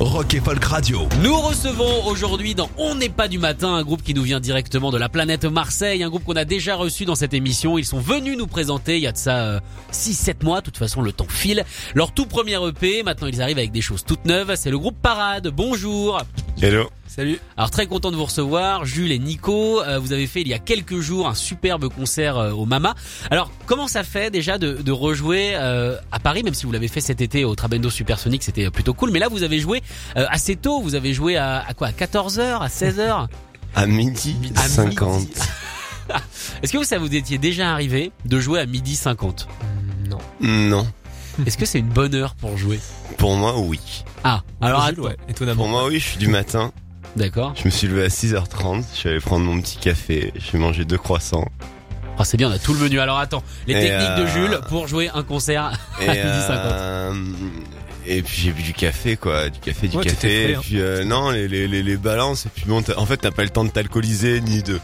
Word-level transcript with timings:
Rock 0.00 0.34
et 0.34 0.40
Folk 0.40 0.64
Radio. 0.64 1.08
Nous 1.24 1.36
recevons 1.36 2.06
aujourd'hui 2.06 2.54
dans 2.54 2.70
On 2.78 2.94
n'est 2.94 3.08
pas 3.08 3.26
du 3.26 3.38
matin 3.38 3.74
un 3.74 3.82
groupe 3.82 4.02
qui 4.02 4.14
nous 4.14 4.22
vient 4.22 4.38
directement 4.38 4.92
de 4.92 4.98
la 4.98 5.08
planète 5.08 5.44
Marseille, 5.44 6.04
un 6.04 6.08
groupe 6.08 6.22
qu'on 6.22 6.36
a 6.36 6.44
déjà 6.44 6.76
reçu 6.76 7.04
dans 7.04 7.16
cette 7.16 7.34
émission. 7.34 7.78
Ils 7.78 7.84
sont 7.84 7.98
venus 7.98 8.38
nous 8.38 8.46
présenter 8.46 8.96
il 8.96 9.02
y 9.02 9.08
a 9.08 9.12
de 9.12 9.16
ça 9.16 9.60
6-7 9.92 10.44
mois, 10.44 10.60
de 10.60 10.66
toute 10.66 10.76
façon 10.76 11.02
le 11.02 11.10
temps 11.10 11.26
file. 11.28 11.64
Leur 11.94 12.12
tout 12.12 12.26
premier 12.26 12.64
EP, 12.64 13.02
maintenant 13.02 13.26
ils 13.26 13.42
arrivent 13.42 13.58
avec 13.58 13.72
des 13.72 13.80
choses 13.80 14.04
toutes 14.04 14.24
neuves, 14.24 14.54
c'est 14.54 14.70
le 14.70 14.78
groupe 14.78 14.96
Parade. 15.02 15.48
Bonjour 15.48 16.22
Hello. 16.62 16.88
Salut. 17.08 17.40
Alors 17.56 17.70
très 17.70 17.86
content 17.86 18.10
de 18.10 18.16
vous 18.16 18.26
recevoir, 18.26 18.84
Jules 18.84 19.10
et 19.12 19.18
Nico. 19.18 19.82
Euh, 19.82 19.98
vous 19.98 20.12
avez 20.12 20.26
fait 20.26 20.42
il 20.42 20.48
y 20.48 20.54
a 20.54 20.58
quelques 20.58 21.00
jours 21.00 21.26
un 21.26 21.34
superbe 21.34 21.88
concert 21.88 22.36
euh, 22.36 22.52
au 22.52 22.64
Mama. 22.66 22.94
Alors 23.30 23.50
comment 23.66 23.88
ça 23.88 24.04
fait 24.04 24.30
déjà 24.30 24.58
de, 24.58 24.74
de 24.74 24.92
rejouer 24.92 25.52
euh, 25.54 25.96
à 26.12 26.20
Paris, 26.20 26.42
même 26.42 26.54
si 26.54 26.66
vous 26.66 26.72
l'avez 26.72 26.86
fait 26.88 27.00
cet 27.00 27.20
été 27.20 27.44
au 27.44 27.54
Trabendo 27.54 27.88
Supersonic, 27.90 28.42
c'était 28.42 28.70
plutôt 28.70 28.94
cool. 28.94 29.10
Mais 29.10 29.18
là 29.18 29.28
vous 29.28 29.42
avez 29.42 29.58
joué 29.58 29.82
euh, 30.16 30.26
assez 30.30 30.54
tôt. 30.54 30.80
Vous 30.82 30.94
avez 30.94 31.12
joué 31.14 31.36
à, 31.36 31.64
à 31.66 31.74
quoi? 31.74 31.88
À 31.88 31.92
14h, 31.92 32.58
à 32.60 32.68
16h 32.68 33.26
À 33.74 33.86
midi 33.86 34.36
À 34.54 34.68
50. 34.68 35.20
midi. 35.20 35.32
Est-ce 36.62 36.72
que 36.72 36.78
vous, 36.78 36.84
ça 36.84 36.98
vous 36.98 37.14
étiez 37.14 37.38
déjà 37.38 37.72
arrivé 37.72 38.12
de 38.26 38.38
jouer 38.38 38.60
à 38.60 38.66
midi 38.66 38.94
50 38.96 39.48
Non. 40.08 40.18
Non. 40.40 40.86
Est-ce 41.46 41.56
que 41.56 41.66
c'est 41.66 41.78
une 41.78 41.88
bonne 41.88 42.14
heure 42.14 42.34
pour 42.34 42.56
jouer? 42.58 42.80
Pour 43.16 43.34
moi, 43.36 43.58
oui. 43.58 43.80
Ah, 44.24 44.42
alors 44.60 44.86
Jules, 44.88 45.00
ouais, 45.00 45.16
étonnamment. 45.28 45.62
Pour 45.62 45.70
moi, 45.70 45.86
oui, 45.86 45.98
je 46.00 46.04
suis 46.06 46.18
du 46.18 46.28
matin. 46.28 46.72
D'accord. 47.16 47.54
Je 47.56 47.64
me 47.64 47.70
suis 47.70 47.88
levé 47.88 48.04
à 48.04 48.08
6h30. 48.08 48.84
Je 48.92 48.98
suis 48.98 49.08
allé 49.08 49.20
prendre 49.20 49.44
mon 49.44 49.60
petit 49.60 49.76
café. 49.78 50.32
J'ai 50.36 50.58
mangé 50.58 50.84
deux 50.84 50.98
croissants. 50.98 51.46
Ah, 52.18 52.24
c'est 52.24 52.36
bien, 52.36 52.48
on 52.48 52.52
a 52.52 52.58
tout 52.58 52.74
le 52.74 52.80
menu. 52.80 52.98
Alors 53.00 53.18
attends, 53.18 53.42
les 53.66 53.74
Et, 53.74 53.80
techniques 53.80 54.16
de 54.16 54.22
euh, 54.22 54.26
Jules 54.26 54.60
pour 54.68 54.88
jouer 54.88 55.08
un 55.14 55.22
concert 55.22 55.64
à 55.98 56.04
Et, 56.04 56.08
midi 56.08 56.40
50. 56.46 56.50
euh, 56.66 57.14
et 58.06 58.22
puis 58.22 58.34
j'ai 58.42 58.50
bu 58.52 58.62
du 58.62 58.72
café, 58.72 59.16
quoi. 59.16 59.48
Du 59.50 59.58
café, 59.60 59.86
du 59.88 59.96
Ouais, 59.96 60.04
café. 60.04 60.16
frais, 60.16 60.50
et 60.50 60.54
hein. 60.54 60.60
puis, 60.62 60.80
euh, 60.80 61.04
non, 61.04 61.30
les, 61.30 61.46
les, 61.46 61.68
les, 61.68 61.82
les 61.82 61.96
balances. 61.96 62.46
Et 62.46 62.50
puis 62.54 62.64
bon, 62.66 62.82
en 62.96 63.06
fait, 63.06 63.18
t'as 63.18 63.30
pas 63.30 63.44
le 63.44 63.50
temps 63.50 63.64
de 63.64 63.70
t'alcooliser, 63.70 64.40
ni 64.40 64.62
de, 64.64 64.80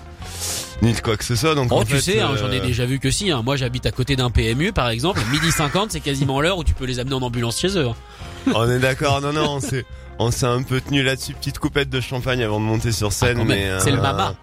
ni 0.83 0.93
de 0.93 1.01
quoi 1.01 1.17
que 1.17 1.25
ce 1.25 1.35
soit. 1.35 1.55
Donc, 1.57 1.69
Oh, 1.73 1.77
en 1.81 1.85
tu 1.85 1.95
fait, 1.95 2.01
sais, 2.01 2.21
hein, 2.21 2.31
euh, 2.35 2.37
j'en 2.39 2.53
ai 2.53 2.61
déjà 2.61 2.87
vu 2.87 2.99
que 3.01 3.11
si. 3.11 3.31
Hein. 3.33 3.43
Moi, 3.45 3.57
j'habite 3.57 3.87
à 3.87 3.91
côté 3.91 4.15
d'un 4.15 4.31
PMU, 4.31 4.73
par 4.73 4.89
exemple. 4.91 5.21
Midi 5.33 5.51
50, 5.51 5.91
c'est 5.93 6.01
quasiment 6.01 6.41
l'heure 6.41 6.59
où 6.59 6.65
tu 6.65 6.75
peux 6.75 6.85
les 6.85 7.01
amener 7.01 7.15
en 7.15 7.23
ambulance 7.23 7.59
chez 7.61 7.77
eux. 7.79 7.89
On 8.55 8.71
est 8.71 8.79
d'accord, 8.79 9.21
non, 9.23 9.33
non, 9.33 9.55
on 9.57 9.61
s'est, 9.61 9.85
on 10.19 10.31
s'est 10.31 10.47
un 10.47 10.63
peu 10.63 10.81
tenu 10.81 11.03
là-dessus. 11.03 11.35
Petite 11.35 11.59
coupette 11.59 11.89
de 11.89 12.01
champagne 12.01 12.43
avant 12.43 12.61
de 12.61 12.65
monter 12.65 12.93
sur 12.93 13.13
scène. 13.13 13.39
Ah, 13.41 13.45
mais, 13.45 13.71
c'est 13.79 13.91
le 13.91 13.99
euh, 13.99 14.03
marquer 14.03 14.37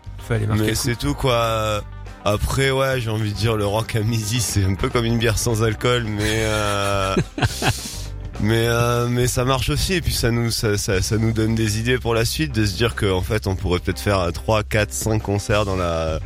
Mais 0.57 0.75
c'est 0.75 0.95
tout 0.95 1.13
quoi. 1.13 1.83
Après 2.23 2.69
ouais, 2.69 3.01
j'ai 3.01 3.09
envie 3.09 3.31
de 3.31 3.37
dire 3.37 3.55
le 3.55 3.65
rock 3.65 3.95
à 3.95 4.01
midi, 4.01 4.41
c'est 4.41 4.63
un 4.63 4.75
peu 4.75 4.89
comme 4.89 5.05
une 5.05 5.17
bière 5.17 5.39
sans 5.39 5.63
alcool, 5.63 6.03
mais 6.03 6.43
euh, 6.43 7.15
mais 8.41 8.67
euh, 8.67 9.07
mais 9.07 9.25
ça 9.25 9.43
marche 9.43 9.69
aussi 9.69 9.93
et 9.93 10.01
puis 10.01 10.13
ça 10.13 10.29
nous 10.29 10.51
ça, 10.51 10.77
ça, 10.77 11.01
ça 11.01 11.17
nous 11.17 11.31
donne 11.31 11.55
des 11.55 11.79
idées 11.79 11.97
pour 11.97 12.13
la 12.13 12.23
suite 12.23 12.53
de 12.53 12.63
se 12.63 12.75
dire 12.75 12.95
qu'en 12.95 13.21
fait 13.21 13.47
on 13.47 13.55
pourrait 13.55 13.79
peut-être 13.79 13.99
faire 13.99 14.31
3 14.31 14.63
4 14.63 14.93
5 14.93 15.21
concerts 15.21 15.65
dans 15.65 15.75
la 15.75 16.19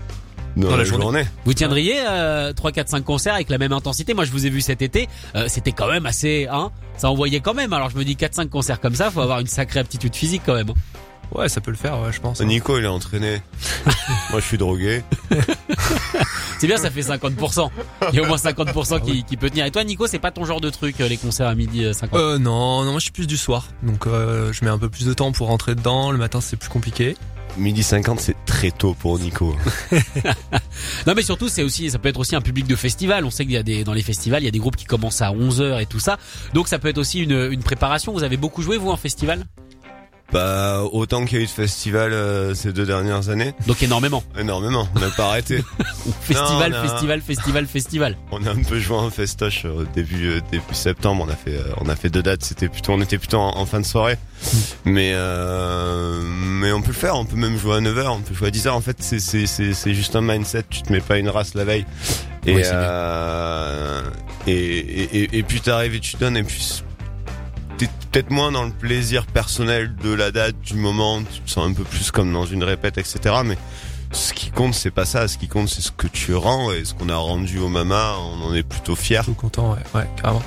dans, 0.55 0.69
Dans 0.69 0.77
la, 0.77 0.83
journée. 0.83 1.03
journée. 1.03 1.23
Vous 1.45 1.53
tiendriez 1.53 1.95
euh, 2.07 2.53
3, 2.53 2.71
4, 2.71 2.89
5 2.89 3.03
concerts 3.03 3.33
avec 3.35 3.49
la 3.49 3.57
même 3.57 3.73
intensité? 3.73 4.13
Moi, 4.13 4.25
je 4.25 4.31
vous 4.31 4.45
ai 4.45 4.49
vu 4.49 4.61
cet 4.61 4.81
été. 4.81 5.07
euh, 5.35 5.45
C'était 5.47 5.71
quand 5.71 5.87
même 5.89 6.05
assez... 6.05 6.47
Hein 6.51 6.71
ça 6.97 7.09
envoyait 7.09 7.41
quand 7.41 7.53
même. 7.53 7.73
Alors, 7.73 7.89
je 7.89 7.97
me 7.97 8.05
dis 8.05 8.15
4, 8.15 8.33
5 8.35 8.49
concerts 8.49 8.79
comme 8.79 8.95
ça, 8.95 9.11
faut 9.11 9.19
avoir 9.21 9.39
une 9.41 9.47
sacrée 9.47 9.81
aptitude 9.81 10.15
physique 10.15 10.43
quand 10.45 10.53
même. 10.55 10.71
Ouais, 11.31 11.49
ça 11.49 11.59
peut 11.61 11.71
le 11.71 11.77
faire, 11.77 11.99
ouais, 11.99 12.11
je 12.13 12.19
pense. 12.21 12.39
hein. 12.41 12.45
Nico 12.45 12.77
il 12.77 12.85
est 12.85 12.87
entraîné. 12.87 13.41
Moi 14.31 14.39
je 14.39 14.45
suis 14.45 14.57
drogué. 14.57 15.03
C'est 16.59 16.67
bien, 16.67 16.77
ça 16.77 16.89
fait 16.89 17.01
50%. 17.01 17.69
Il 18.11 18.15
y 18.15 18.19
a 18.19 18.23
au 18.23 18.27
moins 18.27 18.37
50% 18.37 19.01
qui, 19.01 19.23
qui 19.25 19.35
peut 19.35 19.49
tenir. 19.49 19.65
Et 19.65 19.71
toi, 19.71 19.83
Nico, 19.83 20.07
c'est 20.07 20.19
pas 20.19 20.31
ton 20.31 20.45
genre 20.45 20.61
de 20.61 20.69
truc, 20.69 21.01
euh, 21.01 21.07
les 21.09 21.17
concerts 21.17 21.47
à 21.47 21.53
midi 21.55 21.83
euh, 21.83 21.91
50 21.93 22.17
Euh, 22.17 22.37
non, 22.39 22.83
non, 22.85 22.91
moi 22.91 22.99
je 22.99 23.03
suis 23.03 23.11
plus 23.11 23.27
du 23.27 23.35
soir. 23.35 23.67
Donc 23.83 24.07
euh, 24.07 24.53
je 24.53 24.63
mets 24.63 24.71
un 24.71 24.77
peu 24.77 24.87
plus 24.89 25.05
de 25.05 25.13
temps 25.13 25.31
pour 25.33 25.47
rentrer 25.47 25.75
dedans. 25.75 26.11
Le 26.11 26.17
matin 26.17 26.39
c'est 26.39 26.55
plus 26.55 26.69
compliqué. 26.69 27.17
Midi 27.57 27.83
50 27.83 28.19
c'est 28.19 28.35
très 28.45 28.71
tôt 28.71 28.93
pour 28.97 29.19
Nico. 29.19 29.55
Non 31.07 31.13
mais 31.15 31.21
surtout 31.21 31.47
c'est 31.47 31.63
aussi 31.63 31.89
ça 31.89 31.99
peut 31.99 32.09
être 32.09 32.19
aussi 32.19 32.35
un 32.35 32.41
public 32.41 32.67
de 32.67 32.75
festival. 32.75 33.23
On 33.25 33.29
sait 33.29 33.43
qu'il 33.45 33.53
y 33.53 33.57
a 33.57 33.63
des 33.63 33.83
dans 33.83 33.93
les 33.93 34.01
festivals, 34.01 34.41
il 34.41 34.45
y 34.45 34.49
a 34.49 34.51
des 34.51 34.59
groupes 34.59 34.75
qui 34.75 34.85
commencent 34.85 35.21
à 35.21 35.31
11h 35.31 35.81
et 35.81 35.85
tout 35.85 35.99
ça. 35.99 36.17
Donc 36.53 36.67
ça 36.67 36.79
peut 36.79 36.87
être 36.89 36.97
aussi 36.97 37.19
une, 37.19 37.49
une 37.51 37.63
préparation. 37.63 38.11
Vous 38.13 38.23
avez 38.23 38.37
beaucoup 38.37 38.61
joué 38.61 38.77
vous 38.77 38.89
en 38.91 38.97
festival? 38.97 39.45
Bah 40.35 40.83
autant 40.91 41.23
qu'il 41.23 41.37
y 41.37 41.39
a 41.39 41.43
eu 41.43 41.47
de 41.47 41.51
festivals 41.51 42.11
euh, 42.11 42.53
ces 42.55 42.73
deux 42.73 42.85
dernières 42.85 43.29
années, 43.29 43.53
Donc 43.67 43.81
énormément. 43.81 44.21
énormément. 44.37 44.85
On 44.93 44.99
n'a 44.99 45.09
pas 45.11 45.27
arrêté. 45.29 45.63
Festival, 46.21 46.73
a- 46.73 46.81
festival, 46.87 47.21
festival, 47.21 47.65
festival. 47.67 48.17
On 48.31 48.45
a 48.45 48.51
un 48.51 48.61
peu 48.63 48.77
joué 48.79 48.97
en 48.97 49.09
festoche 49.09 49.63
au 49.63 49.85
début 49.85 50.27
euh, 50.31 50.41
début 50.51 50.73
septembre. 50.73 51.23
On 51.25 51.31
a 51.31 51.35
fait 51.37 51.55
euh, 51.57 51.63
on 51.79 51.87
a 51.87 51.95
fait 51.95 52.09
deux 52.09 52.21
dates. 52.21 52.43
C'était 52.43 52.67
plutôt 52.67 52.91
on 52.91 53.01
était 53.01 53.17
plutôt 53.17 53.37
en, 53.39 53.55
en 53.57 53.65
fin 53.65 53.79
de 53.79 53.85
soirée. 53.85 54.17
Mais 54.83 55.11
euh, 55.13 56.19
mais 56.21 56.71
on 56.73 56.81
peut 56.81 56.89
le 56.89 56.93
faire. 56.93 57.15
On 57.15 57.23
peut 57.25 57.37
même 57.37 57.57
jouer 57.57 57.77
à 57.77 57.79
9h. 57.79 58.07
On 58.09 58.19
peut 58.21 58.35
jouer 58.35 58.49
à 58.49 58.51
10h. 58.51 58.69
En 58.71 58.81
fait 58.81 58.97
c'est 58.99 59.19
c'est 59.19 59.45
c'est 59.47 59.93
juste 59.93 60.15
un 60.17 60.21
mindset. 60.21 60.63
Tu 60.69 60.81
te 60.81 60.91
mets 60.91 60.99
pas 60.99 61.17
une 61.17 61.29
race 61.29 61.53
la 61.53 61.63
veille. 61.63 61.85
Et 62.45 62.55
Oui, 62.55 62.61
euh, 62.65 64.01
et, 64.47 64.51
et 64.53 65.17
et 65.23 65.37
et 65.39 65.43
puis 65.43 65.61
t'arrives 65.61 65.95
et 65.95 65.99
tu 66.01 66.17
donnes 66.17 66.35
et 66.37 66.43
puis 66.43 66.83
t'es 67.77 67.89
peut-être 68.11 68.31
moins 68.31 68.51
dans 68.51 68.63
le 68.63 68.71
plaisir 68.71 69.25
personnel 69.25 69.95
de 70.03 70.13
la 70.13 70.31
date 70.31 70.55
du 70.61 70.75
moment. 70.75 71.21
Tu 71.23 71.41
te 71.41 71.49
sens 71.49 71.69
un 71.69 71.73
peu 71.73 71.83
plus 71.83 72.11
comme 72.11 72.31
dans 72.31 72.45
une 72.45 72.63
répète 72.63 72.97
etc. 72.97 73.35
Mais 73.45 73.57
ce 74.11 74.33
qui 74.33 74.51
compte, 74.51 74.73
c'est 74.73 74.91
pas 74.91 75.05
ça. 75.05 75.27
Ce 75.27 75.37
qui 75.37 75.47
compte, 75.47 75.69
c'est 75.69 75.81
ce 75.81 75.91
que 75.91 76.07
tu 76.07 76.33
rends 76.35 76.71
et 76.71 76.85
ce 76.85 76.93
qu'on 76.93 77.09
a 77.09 77.15
rendu 77.17 77.59
au 77.59 77.67
Mama. 77.67 78.15
On 78.19 78.45
en 78.45 78.53
est 78.53 78.63
plutôt 78.63 78.95
fiers. 78.95 79.21
Tout 79.25 79.33
content, 79.33 79.73
ouais, 79.73 79.79
ouais, 79.99 80.07
carrément. 80.21 80.41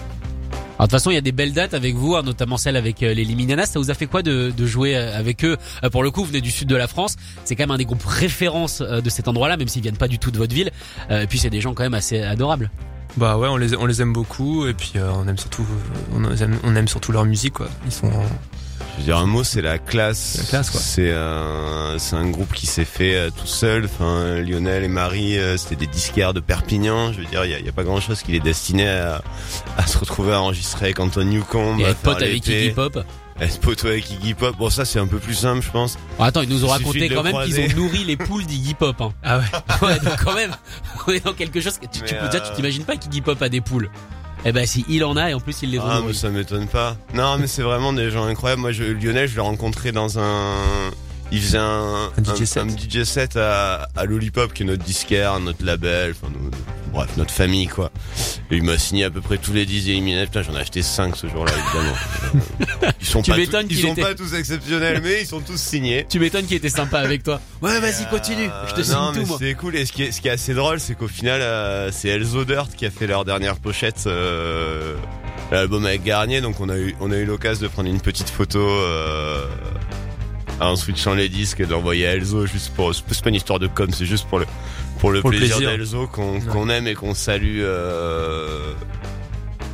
Alors 0.78 0.87
de 0.87 0.93
toute 0.93 1.00
façon, 1.00 1.11
il 1.11 1.15
y 1.15 1.19
a 1.19 1.22
des 1.22 1.33
belles 1.33 1.53
dates 1.53 1.75
avec 1.75 1.97
vous, 1.97 2.15
hein, 2.15 2.22
notamment 2.22 2.56
celle 2.56 2.77
avec 2.77 3.03
euh, 3.03 3.12
les 3.12 3.25
Liminanas. 3.25 3.66
Ça 3.66 3.81
vous 3.81 3.91
a 3.91 3.95
fait 3.95 4.06
quoi 4.06 4.22
de, 4.22 4.53
de 4.56 4.66
jouer 4.66 4.97
euh, 4.97 5.19
avec 5.19 5.45
eux? 5.45 5.56
Euh, 5.83 5.91
Pour 5.91 6.05
le 6.05 6.12
coup, 6.12 6.21
vous 6.21 6.28
venez 6.28 6.41
du 6.41 6.53
sud 6.53 6.69
de 6.69 6.77
la 6.77 6.87
France. 6.87 7.16
C'est 7.45 7.56
quand 7.56 7.65
même 7.65 7.72
un 7.72 7.78
des 7.78 7.84
groupes 7.84 8.05
références 8.05 8.81
de 8.81 9.10
cet 9.10 9.27
endroit-là, 9.27 9.56
même 9.56 9.66
s'ils 9.66 9.83
viennent 9.83 9.97
pas 9.97 10.06
du 10.06 10.21
tout 10.21 10.31
de 10.31 10.39
votre 10.39 10.55
ville. 10.55 10.71
Et 11.10 11.27
puis 11.27 11.39
c'est 11.39 11.50
des 11.50 11.60
gens 11.60 11.75
quand 11.75 11.83
même 11.83 11.95
assez 11.95 12.22
adorables. 12.22 12.71
Bah 13.16 13.36
ouais, 13.38 13.48
on 13.48 13.56
les, 13.56 13.74
on 13.76 13.86
les 13.86 14.00
aime 14.02 14.12
beaucoup 14.12 14.66
et 14.66 14.74
puis 14.74 14.92
euh, 14.96 15.10
on 15.12 15.26
aime 15.26 15.38
surtout, 15.38 15.66
on 16.14 16.24
aime, 16.24 16.58
on 16.62 16.76
aime 16.76 16.88
surtout 16.88 17.10
leur 17.10 17.24
musique 17.24 17.54
quoi. 17.54 17.69
Ils 17.86 17.92
sont, 17.92 18.10
Je 18.10 18.98
veux 18.98 19.04
dire 19.04 19.19
un 19.19 19.26
mot, 19.26 19.42
c'est 19.42 19.62
la 19.62 19.78
classe. 19.78 20.36
La 20.38 20.44
classe, 20.44 20.70
quoi. 20.70 20.80
C'est 20.80 21.12
un, 21.12 21.97
c'est 21.98 22.16
un 22.16 22.28
groupe 22.30 22.52
qui 22.52 22.66
s'est 22.66 22.84
fait 22.84 23.16
euh, 23.16 23.30
tout 23.30 23.47
seul. 23.47 23.86
Enfin, 23.86 24.41
Lionel 24.41 24.84
et 24.84 24.88
Marie, 24.88 25.38
euh, 25.38 25.56
c'était 25.56 25.76
des 25.76 25.86
disquaires 25.86 26.32
de 26.34 26.41
Perpignan. 26.41 27.12
Je 27.12 27.20
veux 27.20 27.26
dire, 27.26 27.44
il 27.44 27.50
y 27.50 27.54
a, 27.54 27.58
il 27.58 27.66
y 27.66 27.68
a 27.68 27.72
pas 27.72 27.84
grand 27.84 28.00
chose 28.00 28.22
qui 28.22 28.32
les 28.32 28.41
destinait 28.41 28.88
à, 28.88 29.22
à 29.76 29.86
se 29.86 29.98
retrouver 29.98 30.32
à 30.34 30.41
enregistrer 30.41 30.86
avec 30.86 31.00
Anton 31.00 31.24
Newcomb. 31.24 31.78
Et 31.78 31.86
à 31.86 31.88
être 31.91 31.98
pote 31.98 32.22
avec 32.22 32.47
Iggy 32.47 32.70
Pop. 32.70 33.04
Être 33.41 33.60
pote 33.60 33.84
avec 33.84 34.10
Iggy 34.10 34.34
Pop. 34.34 34.56
Bon, 34.56 34.69
ça 34.69 34.84
c'est 34.84 34.99
un 34.99 35.06
peu 35.06 35.19
plus 35.19 35.34
simple, 35.34 35.65
je 35.65 35.71
pense. 35.71 35.97
Bon, 36.19 36.25
attends, 36.25 36.43
ils 36.43 36.49
nous 36.49 36.65
ont 36.65 36.69
Il 36.69 36.71
raconté 36.72 37.09
quand 37.09 37.22
même 37.22 37.37
qu'ils 37.44 37.60
ont 37.60 37.76
nourri 37.76 38.04
les 38.04 38.16
poules 38.16 38.44
d'Iggy 38.44 38.75
Pop. 38.75 39.00
Hein. 39.00 39.12
ah 39.22 39.38
ouais. 39.38 39.44
Ouais, 39.88 40.00
donc 40.00 40.25
quand 40.25 40.34
même, 40.34 40.56
on 41.06 41.12
est 41.12 41.25
dans 41.25 41.34
quelque 41.34 41.60
chose 41.60 41.78
que 41.78 41.87
tu, 41.87 42.00
déjà, 42.00 42.16
tu 42.16 42.37
euh, 42.37 42.54
t'imagines 42.56 42.84
pas 42.84 42.97
qu'Iggy 42.97 43.21
Pop 43.21 43.41
a 43.41 43.48
des 43.48 43.60
poules. 43.60 43.91
Eh 44.44 44.53
ben 44.53 44.66
si, 44.66 44.84
il 44.88 45.04
en 45.04 45.16
a 45.16 45.31
et 45.31 45.34
en 45.34 45.41
plus 45.41 45.62
il 45.62 45.71
les 45.71 45.78
Ah, 45.78 46.00
mais 46.04 46.12
ça 46.12 46.31
m'étonne 46.31 46.66
pas. 46.69 46.97
Non, 47.15 47.39
mais 47.39 47.47
c'est 47.47 47.62
vraiment 47.62 47.92
des 47.92 48.10
gens 48.10 48.24
incroyables. 48.24 48.60
Moi, 48.60 48.72
je, 48.72 48.84
Lionel, 48.84 49.28
je 49.28 49.34
l'ai 49.34 49.41
rencontré 49.41 49.92
dans 49.92 50.18
un. 50.18 50.91
Il 51.30 51.42
faisait 51.42 51.59
un, 51.59 52.10
Un 52.16 52.22
DJ 52.36 52.45
set. 52.45 52.63
un 52.63 52.69
DJ 52.69 53.04
set 53.04 53.36
à, 53.36 53.89
à 53.97 54.04
Lollipop, 54.07 54.54
qui 54.54 54.63
est 54.63 54.66
notre 54.66 54.83
disquaire, 54.84 55.39
notre 55.41 55.63
label, 55.65 56.13
enfin, 56.21 56.33
nous- 56.34 56.51
bref, 56.92 57.10
notre 57.19 57.33
famille, 57.33 57.66
quoi. 57.66 57.91
Et 58.51 58.57
il 58.57 58.63
m'a 58.63 58.78
signé 58.78 59.04
à 59.04 59.10
peu 59.10 59.21
près 59.21 59.36
tous 59.36 59.53
les 59.53 59.66
10 59.66 59.91
éliminés. 59.91 60.25
Putain, 60.25 60.41
j'en 60.42 60.54
ai 60.57 60.60
acheté 60.60 60.80
5 60.80 61.15
ce 61.16 61.27
jour-là, 61.27 61.53
évidemment. 61.53 61.97
Ils 63.01 63.07
sont 63.07 63.21
Tu 63.22 63.30
pas, 63.30 63.39
ils 63.39 63.47
sont 63.78 63.92
était- 63.92 64.03
pas 64.03 64.15
tous 64.15 64.34
exceptionnels, 64.34 65.01
mais 65.03 65.22
ils 65.22 65.27
sont 65.27 65.41
tous 65.41 65.59
signés. 65.60 66.07
Tu 66.09 66.19
m'étonnes 66.19 66.47
qu'il 66.47 66.57
était 66.57 66.69
sympa 66.71 66.98
avec 67.01 67.22
toi. 67.22 67.41
Ouais, 67.63 67.78
vas-y, 67.81 68.03
Euh, 68.04 68.10
continue. 68.10 68.48
Je 68.69 68.74
te 68.74 68.83
signe 68.83 68.95
non, 68.95 69.13
tout, 69.13 69.21
mais 69.21 69.24
moi. 69.27 69.36
c'est 69.41 69.54
cool. 69.54 69.77
Et 69.77 69.84
ce 69.86 69.92
qui 69.92 70.04
est, 70.04 70.13
ce 70.13 70.21
qui 70.21 70.28
est 70.28 70.33
assez 70.33 70.54
drôle, 70.54 70.81
c'est 70.81 70.95
qu'au 70.95 71.09
final, 71.09 71.41
euh, 71.42 71.91
c'est 71.92 72.09
Elzo 72.09 72.45
Dirt 72.45 72.69
qui 72.77 72.86
a 72.86 72.91
fait 72.91 73.07
leur 73.07 73.24
dernière 73.24 73.57
pochette, 73.57 74.04
euh, 74.07 74.95
l'album 75.51 75.84
avec 75.86 76.03
Garnier. 76.04 76.41
Donc 76.41 76.60
on 76.60 76.69
a 76.69 76.77
eu, 76.78 76.95
on 77.01 77.10
a 77.13 77.16
eu 77.16 77.24
l'occasion 77.24 77.63
de 77.63 77.69
prendre 77.69 77.89
une 77.89 78.01
petite 78.01 78.31
photo, 78.31 78.60
euh, 78.60 79.45
en 80.60 80.77
switchant 80.77 81.15
les 81.15 81.28
disques 81.28 81.60
et 81.60 81.66
d'envoyer 81.66 82.07
à 82.07 82.15
Elzo 82.15 82.47
juste 82.47 82.72
pour, 82.75 82.95
c'est 82.95 83.22
pas 83.22 83.28
une 83.28 83.34
histoire 83.37 83.59
de 83.59 83.66
com, 83.69 83.89
c'est 83.93 84.07
juste 84.07 84.27
pour 84.28 84.39
le, 84.41 84.47
pour 84.99 85.10
le 85.13 85.21
Pour 85.21 85.31
plaisir, 85.31 85.57
plaisir. 85.57 85.71
d'Elzo 85.71 86.07
qu'on, 86.09 86.41
qu'on 86.41 86.69
aime 86.69 86.87
et 86.87 86.95
qu'on 86.95 87.15
salue, 87.15 87.59
euh, 87.60 88.72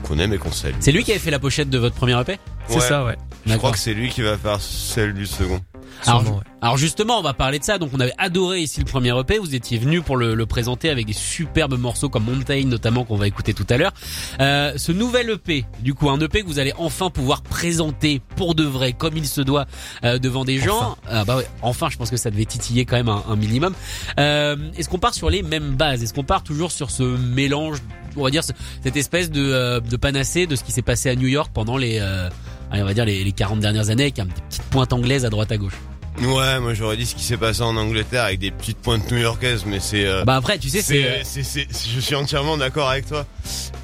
qu'on 0.03 0.19
aime 0.19 0.33
et 0.35 0.39
qu'on 0.39 0.53
salue. 0.53 0.75
C'est 0.81 0.93
lui 0.93 1.05
qui 1.05 1.11
avait 1.13 1.21
fait 1.21 1.31
la 1.31 1.39
pochette 1.39 1.71
de 1.71 1.79
votre 1.79 1.95
premier 1.95 2.19
EP 2.21 2.39
C'est 2.69 2.75
Ouais, 2.75 2.81
ça, 2.81 3.05
ouais. 3.05 3.17
Je 3.47 3.55
crois 3.57 3.73
que 3.73 3.79
c'est 3.79 3.95
lui 3.95 4.09
qui 4.09 4.23
va 4.23 4.37
faire 4.39 4.61
celle 4.61 5.13
du 5.15 5.27
second. 5.27 5.61
Alors, 6.07 6.23
Sûrement, 6.23 6.37
ouais. 6.39 6.45
Alors 6.63 6.77
justement, 6.79 7.19
on 7.19 7.23
va 7.23 7.35
parler 7.35 7.59
de 7.59 7.65
ça. 7.65 7.79
Donc 7.79 7.91
on 7.93 8.01
avait 8.01 8.15
adoré 8.19 8.61
ici 8.61 8.81
le 8.81 8.87
premier 8.87 9.19
EP. 9.19 9.39
Vous 9.39 9.55
étiez 9.55 9.79
venu 9.79 10.01
pour 10.03 10.17
le, 10.17 10.35
le 10.35 10.47
présenter 10.47 10.89
avec 10.91 11.07
des 11.07 11.13
superbes 11.13 11.79
morceaux 11.79 12.09
comme 12.09 12.25
Mountain 12.25 12.65
notamment 12.65 13.05
qu'on 13.05 13.17
va 13.17 13.27
écouter 13.27 13.53
tout 13.55 13.67
à 13.71 13.77
l'heure. 13.77 13.93
Euh, 14.41 14.73
ce 14.77 14.93
nouvel 14.93 15.31
EP, 15.31 15.65
du 15.81 15.95
coup 15.95 16.09
un 16.11 16.19
EP 16.21 16.43
que 16.43 16.47
vous 16.47 16.59
allez 16.59 16.73
enfin 16.79 17.11
pouvoir 17.11 17.43
présenter 17.43 18.21
pour 18.37 18.55
de 18.55 18.65
vrai, 18.65 18.93
comme 18.93 19.17
il 19.17 19.27
se 19.27 19.41
doit, 19.41 19.67
euh, 20.05 20.19
devant 20.19 20.45
des 20.45 20.59
gens. 20.59 20.97
Ah 21.09 21.25
bah 21.25 21.37
ouais, 21.37 21.47
enfin, 21.63 21.89
je 21.91 21.97
pense 21.97 22.11
que 22.11 22.17
ça 22.17 22.31
devait 22.31 22.45
titiller 22.47 22.85
quand 22.87 22.97
même 22.97 23.09
un, 23.09 23.23
un 23.29 23.37
minimum. 23.37 23.75
Euh, 24.19 24.57
Est-ce 24.77 24.89
qu'on 24.89 24.99
part 24.99 25.15
sur 25.15 25.31
les 25.31 25.43
mêmes 25.43 25.75
bases? 25.77 26.03
Est-ce 26.03 26.15
qu'on 26.15 26.25
part 26.25 26.43
toujours 26.43 26.73
sur 26.73 26.91
ce 26.91 27.03
mélange, 27.03 27.79
on 28.17 28.23
va 28.25 28.31
dire 28.31 28.43
ce- 28.45 28.53
cette 28.83 28.97
espèce 28.97 29.31
de, 29.31 29.43
euh, 29.43 29.81
de 29.81 29.97
panacée 29.97 30.47
de 30.47 30.57
ce 30.57 30.65
qui 30.65 30.73
s'est 30.73 30.83
passé 30.83 31.11
à 31.11 31.15
New 31.17 31.29
York 31.29 31.51
pendant 31.53 31.77
les, 31.77 31.99
euh, 32.01 32.29
allez, 32.75 32.83
on 32.83 32.87
va 32.87 32.95
dire 32.95 33.05
les, 33.05 33.25
les 33.25 33.33
40 33.33 33.61
dernières 33.61 33.91
années, 33.91 34.05
avec 34.05 34.19
une 34.19 34.29
petite 34.29 34.63
pointe 34.65 34.93
anglaise 34.93 35.25
à 35.25 35.31
droite 35.31 35.51
à 35.53 35.57
gauche. 35.57 35.75
Ouais, 36.23 36.61
moi 36.61 36.75
j'aurais 36.75 36.97
dit 36.97 37.07
ce 37.07 37.17
qui 37.17 37.25
s'est 37.25 37.37
passé 37.37 37.63
en 37.63 37.77
Angleterre 37.77 38.23
avec 38.23 38.39
des 38.39 38.53
petites 38.53 38.79
pointes 38.79 39.11
new-yorkaises, 39.11 39.65
mais 39.67 39.81
c'est. 39.81 40.07
euh, 40.07 40.23
Bah 40.25 40.37
après, 40.37 40.59
tu 40.59 40.69
sais, 40.69 40.81
c'est 40.81 41.23
c'est- 41.25 41.67
je 41.93 41.99
suis 42.01 42.15
entièrement 42.15 42.57
d'accord 42.57 42.89
avec 42.89 43.09
toi. 43.09 43.27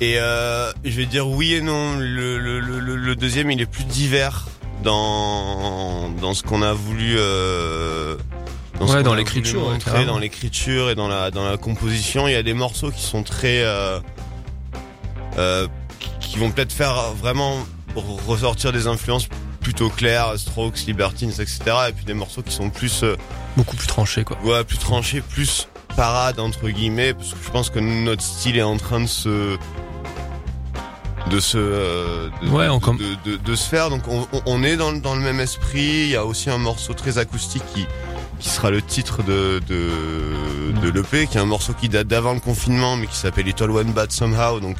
Et 0.00 0.14
euh, 0.18 0.70
je 0.84 0.90
vais 0.96 1.06
dire 1.06 1.26
oui 1.26 1.54
et 1.54 1.60
non. 1.60 1.98
Le, 1.98 2.38
le, 2.38 2.60
le, 2.60 2.78
le- 2.78 2.94
le 2.96 3.16
deuxième, 3.16 3.50
il 3.50 3.60
est 3.60 3.66
plus 3.66 3.82
divers 3.82 4.46
dans 4.84 6.08
dans 6.20 6.32
ce 6.34 6.42
qu'on 6.44 6.62
a 6.62 6.72
voulu. 6.72 7.16
Euh, 7.18 8.16
ce 8.78 8.84
Ouais, 8.94 9.02
dans 9.02 9.14
l'écriture, 9.14 9.66
ouais, 9.68 9.78
carrément. 9.84 10.12
dans 10.12 10.18
l'écriture 10.18 10.88
et 10.90 10.94
dans 10.94 11.08
la 11.08 11.30
dans 11.32 11.44
la 11.48 11.56
composition. 11.56 12.28
Il 12.28 12.32
y 12.32 12.36
a 12.36 12.42
des 12.44 12.54
morceaux 12.54 12.90
qui 12.92 13.02
sont 13.02 13.22
très 13.24 13.62
euh, 13.64 13.98
euh, 15.36 15.66
qui 16.20 16.38
vont 16.38 16.50
peut-être 16.50 16.72
faire 16.72 17.12
vraiment 17.20 17.56
ressortir 17.96 18.72
des 18.72 18.86
influences 18.86 19.28
plutôt 19.60 19.90
claires, 19.90 20.32
Strokes, 20.38 20.86
Libertines, 20.86 21.30
etc. 21.32 21.58
Et 21.88 21.92
puis 21.92 22.04
des 22.04 22.14
morceaux 22.14 22.42
qui 22.42 22.52
sont 22.54 22.70
plus 22.70 23.02
euh, 23.02 23.16
Beaucoup 23.56 23.76
plus 23.76 23.86
tranché, 23.86 24.24
quoi. 24.24 24.38
ouais, 24.44 24.64
plus 24.64 24.78
tranché, 24.78 25.20
plus 25.20 25.68
parade 25.96 26.38
entre 26.40 26.68
guillemets, 26.68 27.12
parce 27.14 27.30
que 27.34 27.44
je 27.44 27.50
pense 27.50 27.68
que 27.70 27.78
notre 27.80 28.22
style 28.22 28.56
est 28.56 28.62
en 28.62 28.76
train 28.76 29.00
de 29.00 29.06
se 29.06 29.56
de 31.30 31.38
se 31.40 31.58
euh, 31.58 32.28
de, 32.42 32.48
Ouais, 32.48 32.68
on 32.68 32.80
com- 32.80 32.96
de, 32.96 33.30
de- 33.32 33.36
de 33.36 33.54
se 33.54 33.68
faire. 33.68 33.90
Donc 33.90 34.02
on, 34.46 34.62
est 34.64 34.76
dans, 34.76 34.90
le- 34.92 35.00
dans 35.00 35.14
le 35.14 35.20
même 35.20 35.38
esprit. 35.40 35.80
Il 36.04 36.08
y 36.08 36.16
a 36.16 36.24
aussi 36.24 36.48
un 36.50 36.58
morceau 36.58 36.94
très 36.94 37.18
acoustique 37.18 37.62
qui 37.74 37.86
qui 38.38 38.48
sera 38.48 38.70
le 38.70 38.80
titre 38.80 39.22
de 39.22 39.60
de, 39.68 39.90
de 40.80 40.88
l'EP, 40.88 41.26
qui 41.26 41.36
est 41.36 41.40
un 41.40 41.44
morceau 41.44 41.74
qui 41.74 41.90
date 41.90 42.06
d'avant 42.06 42.32
le 42.32 42.40
confinement, 42.40 42.96
mais 42.96 43.06
qui 43.06 43.16
s'appelle 43.16 43.44
Little 43.44 43.70
One 43.70 43.92
Bad 43.92 44.10
Somehow. 44.12 44.60
Donc 44.60 44.76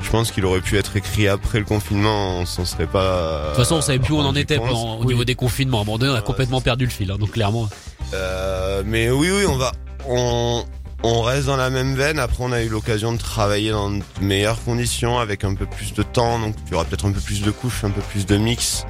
je 0.00 0.10
pense 0.10 0.30
qu'il 0.30 0.44
aurait 0.46 0.60
pu 0.60 0.78
être 0.78 0.96
écrit 0.96 1.28
après 1.28 1.58
le 1.58 1.64
confinement, 1.64 2.38
on 2.38 2.46
s'en 2.46 2.64
serait 2.64 2.86
pas. 2.86 3.42
De 3.42 3.46
toute 3.48 3.56
façon, 3.56 3.76
on 3.76 3.80
savait 3.80 3.98
plus 3.98 4.12
où 4.14 4.18
on 4.18 4.20
en 4.20 4.26
rendu 4.26 4.40
était 4.40 4.56
pendant- 4.56 4.96
au 4.98 5.00
Oui. 5.00 5.08
niveau 5.08 5.24
des 5.24 5.34
confinements. 5.34 5.78
À 5.78 5.82
un 5.82 5.84
moment 5.84 5.98
donné, 5.98 6.12
on 6.12 6.14
a 6.14 6.18
Ouais, 6.18 6.24
complètement 6.24 6.60
perdu 6.60 6.84
le 6.84 6.90
fil. 6.90 7.10
hein, 7.10 7.16
donc 7.18 7.32
clairement. 7.32 7.68
Euh, 8.14 8.82
mais 8.86 9.10
oui, 9.10 9.30
oui, 9.30 9.44
on 9.46 9.56
va, 9.56 9.72
on, 10.08 10.64
on 11.02 11.22
reste 11.22 11.46
dans 11.46 11.56
la 11.56 11.68
même 11.70 11.94
veine. 11.94 12.18
Après, 12.18 12.38
on 12.40 12.52
a 12.52 12.62
eu 12.62 12.68
l'occasion 12.68 13.12
de 13.12 13.18
travailler 13.18 13.70
dans 13.72 13.90
de 13.90 14.02
meilleures 14.20 14.62
conditions, 14.64 15.18
avec 15.18 15.44
un 15.44 15.54
peu 15.54 15.66
plus 15.66 15.92
de 15.94 16.02
temps. 16.02 16.38
Donc, 16.38 16.54
il 16.66 16.72
y 16.72 16.74
aura 16.74 16.84
peut-être 16.84 17.06
un 17.06 17.12
peu 17.12 17.20
plus 17.20 17.42
de 17.42 17.50
couches, 17.50 17.84
un 17.84 17.90
peu 17.90 18.00
plus 18.02 18.24
de 18.24 18.36
mix. 18.36 18.84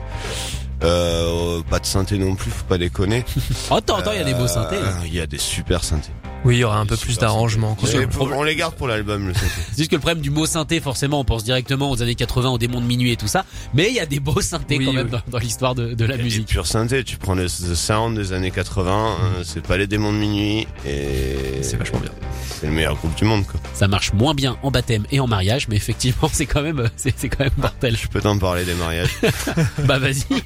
Euh, 0.84 1.60
pas 1.68 1.80
de 1.80 1.86
synthé 1.86 2.18
non 2.18 2.36
plus, 2.36 2.50
faut 2.52 2.64
pas 2.64 2.78
déconner. 2.78 3.24
Attends, 3.70 3.96
attends, 3.96 4.12
il 4.12 4.18
y 4.18 4.20
a 4.20 4.24
des 4.24 4.34
beaux 4.34 4.46
synthés. 4.46 4.76
Euh, 4.76 4.92
Il 5.06 5.14
y 5.14 5.20
a 5.20 5.26
des 5.26 5.38
super 5.38 5.82
synthés. 5.82 6.12
Oui, 6.44 6.56
il 6.56 6.58
y 6.60 6.64
aura 6.64 6.78
un 6.78 6.86
peu 6.86 6.96
plus 6.96 7.18
d'arrangement, 7.18 7.74
quoi. 7.74 7.88
Mais 7.98 8.06
pour- 8.06 8.30
on 8.32 8.42
les 8.44 8.54
garde 8.54 8.74
pour 8.74 8.86
l'album, 8.86 9.26
le 9.28 9.34
synthé. 9.34 9.46
C'est 9.72 9.78
juste 9.78 9.90
que 9.90 9.96
le 9.96 10.00
problème 10.00 10.22
du 10.22 10.30
mot 10.30 10.46
synthé, 10.46 10.80
forcément, 10.80 11.18
on 11.20 11.24
pense 11.24 11.42
directement 11.44 11.90
aux 11.90 12.00
années 12.00 12.14
80, 12.14 12.50
au 12.50 12.58
démon 12.58 12.80
de 12.80 12.86
minuit 12.86 13.10
et 13.12 13.16
tout 13.16 13.26
ça. 13.26 13.44
Mais 13.74 13.88
il 13.88 13.94
y 13.94 14.00
a 14.00 14.06
des 14.06 14.20
beaux 14.20 14.40
synthés 14.40 14.78
Oui, 14.78 14.86
quand 14.86 14.92
même 14.92 15.08
dans, 15.08 15.20
dans 15.28 15.38
l'histoire 15.38 15.74
de, 15.74 15.94
de 15.94 16.04
la 16.04 16.14
Et 16.14 16.22
musique. 16.22 16.46
pur 16.48 16.66
synthé, 16.66 17.02
tu 17.04 17.16
prends 17.16 17.34
le 17.34 17.46
The 17.46 17.74
Sound 17.74 18.16
des 18.16 18.32
années 18.32 18.52
80, 18.52 19.16
euh, 19.20 19.42
c'est 19.44 19.62
pas 19.66 19.76
les 19.76 19.86
démons 19.88 20.12
de 20.12 20.18
minuit, 20.18 20.66
et 20.86 21.60
C'est 21.62 21.76
vachement 21.76 21.98
bien. 21.98 22.12
c'est 22.60 22.66
le 22.68 22.72
meilleur 22.72 22.94
groupe 22.96 23.14
du 23.16 23.24
monde, 23.24 23.44
quoi. 23.44 23.58
Ça 23.74 23.88
marche 23.88 24.12
moins 24.12 24.34
bien 24.34 24.56
en 24.62 24.70
baptême 24.70 25.04
et 25.10 25.18
en 25.20 25.26
mariage, 25.26 25.66
mais 25.68 25.76
effectivement, 25.76 26.30
c'est 26.32 26.46
quand 26.46 26.62
même, 26.62 26.88
c'est 26.96 27.12
quand 27.28 27.40
même 27.44 27.50
mortel. 27.58 27.96
Je 28.00 28.06
peux 28.06 28.20
t'en 28.20 28.38
parler 28.38 28.64
des 28.64 28.74
mariages. 28.74 29.10
Bah 29.84 29.98
vas-y. 29.98 30.24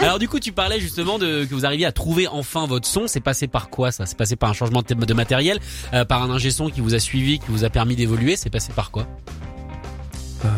Alors 0.00 0.18
du 0.18 0.28
coup, 0.28 0.40
tu 0.40 0.52
parlais 0.52 0.80
justement 0.80 1.18
de 1.18 1.44
que 1.44 1.54
vous 1.54 1.66
arriviez 1.66 1.86
à 1.86 1.92
trouver 1.92 2.26
enfin 2.28 2.66
votre 2.66 2.86
son. 2.86 3.06
C'est 3.06 3.20
passé 3.34 3.48
par 3.48 3.68
quoi 3.68 3.90
ça? 3.90 4.06
C'est 4.06 4.16
passé 4.16 4.36
par 4.36 4.48
un 4.48 4.52
changement 4.52 4.82
de, 4.86 5.14
matériel, 5.14 5.58
euh, 5.92 6.04
par 6.04 6.22
un 6.22 6.30
ingé 6.30 6.52
son 6.52 6.70
qui 6.70 6.80
vous 6.80 6.94
a 6.94 7.00
suivi, 7.00 7.40
qui 7.40 7.46
vous 7.48 7.64
a 7.64 7.68
permis 7.68 7.96
d'évoluer. 7.96 8.36
C'est 8.36 8.48
passé 8.48 8.72
par 8.72 8.92
quoi? 8.92 9.08
Euh, 10.44 10.48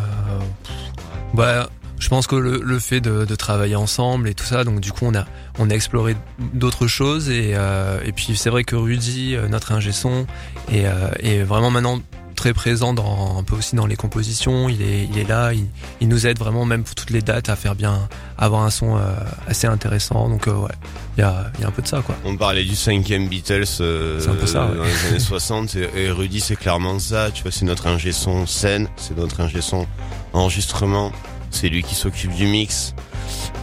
bah, 1.33 1.71
je 1.99 2.09
pense 2.11 2.27
que 2.27 2.37
le, 2.37 2.79
fait 2.79 3.01
de, 3.01 3.35
travailler 3.35 3.77
ensemble 3.77 4.29
et 4.29 4.35
tout 4.35 4.45
ça, 4.45 4.63
donc 4.65 4.81
du 4.81 4.93
coup 4.93 5.07
on 5.07 5.15
a 5.15 5.25
on 5.59 5.71
a 5.71 5.75
exploré 5.75 6.17
d'autres 6.53 6.87
choses 6.87 7.31
et 7.31 7.53
euh, 7.55 7.99
et 8.05 8.13
puis 8.13 8.37
c'est 8.37 8.51
vrai 8.51 8.65
que 8.65 8.77
Rudy, 8.77 9.37
notre 9.49 9.73
ingé 9.73 9.93
son, 9.93 10.27
est, 10.71 10.85
est 11.21 11.43
vraiment 11.45 11.71
maintenant 11.71 12.01
très 12.47 12.55
présent 12.55 12.95
dans 12.95 13.39
un 13.39 13.43
peu 13.43 13.57
aussi 13.57 13.75
dans 13.75 13.87
les 13.87 13.97
compositions. 13.97 14.69
Il 14.69 14.81
est 14.81 15.09
il 15.11 15.19
est 15.19 15.25
là, 15.25 15.53
il, 15.53 15.67
il 16.01 16.07
nous 16.07 16.29
aide 16.29 16.39
vraiment 16.39 16.65
même 16.65 16.85
pour 16.85 16.95
toutes 16.95 17.11
les 17.11 17.21
dates 17.21 17.49
à 17.49 17.57
faire 17.57 17.75
bien, 17.75 18.09
avoir 18.39 18.63
un 18.63 18.71
son 18.71 18.97
euh, 18.97 19.01
assez 19.49 19.67
intéressant. 19.67 20.29
Donc 20.29 20.47
euh, 20.47 20.55
ouais, 20.55 20.71
il 21.17 21.23
y 21.23 21.25
a 21.25 21.51
il 21.57 21.63
y 21.63 21.65
a 21.65 21.67
un 21.67 21.73
peu 21.73 21.83
de 21.83 21.89
ça 21.89 22.03
quoi. 22.03 22.15
On 22.25 22.37
parlait 22.37 22.63
du 22.63 22.77
cinquième 22.77 23.27
Beatles 23.27 23.65
euh, 23.81 24.21
C'est 24.21 24.29
un 24.29 24.35
peu 24.35 24.47
ça, 24.47 24.67
ouais. 24.67 24.77
dans 24.77 24.85
les 24.85 25.07
années 25.09 25.19
60 25.19 25.75
et, 25.75 25.89
et 26.05 26.11
Rudy 26.13 26.39
c'est 26.39 26.55
clairement 26.55 27.01
ça. 27.01 27.33
Tu 27.35 27.43
vois, 27.43 27.51
c'est 27.51 27.65
notre 27.65 27.89
ingé 27.89 28.13
son 28.13 28.47
scène, 28.47 28.87
c'est 28.97 29.17
notre 29.17 29.41
ingé 29.41 29.61
son 29.61 29.85
enregistrement. 30.33 31.11
C'est 31.51 31.69
lui 31.69 31.83
qui 31.83 31.97
s'occupe 31.97 32.33
du 32.33 32.47
mix. 32.47 32.95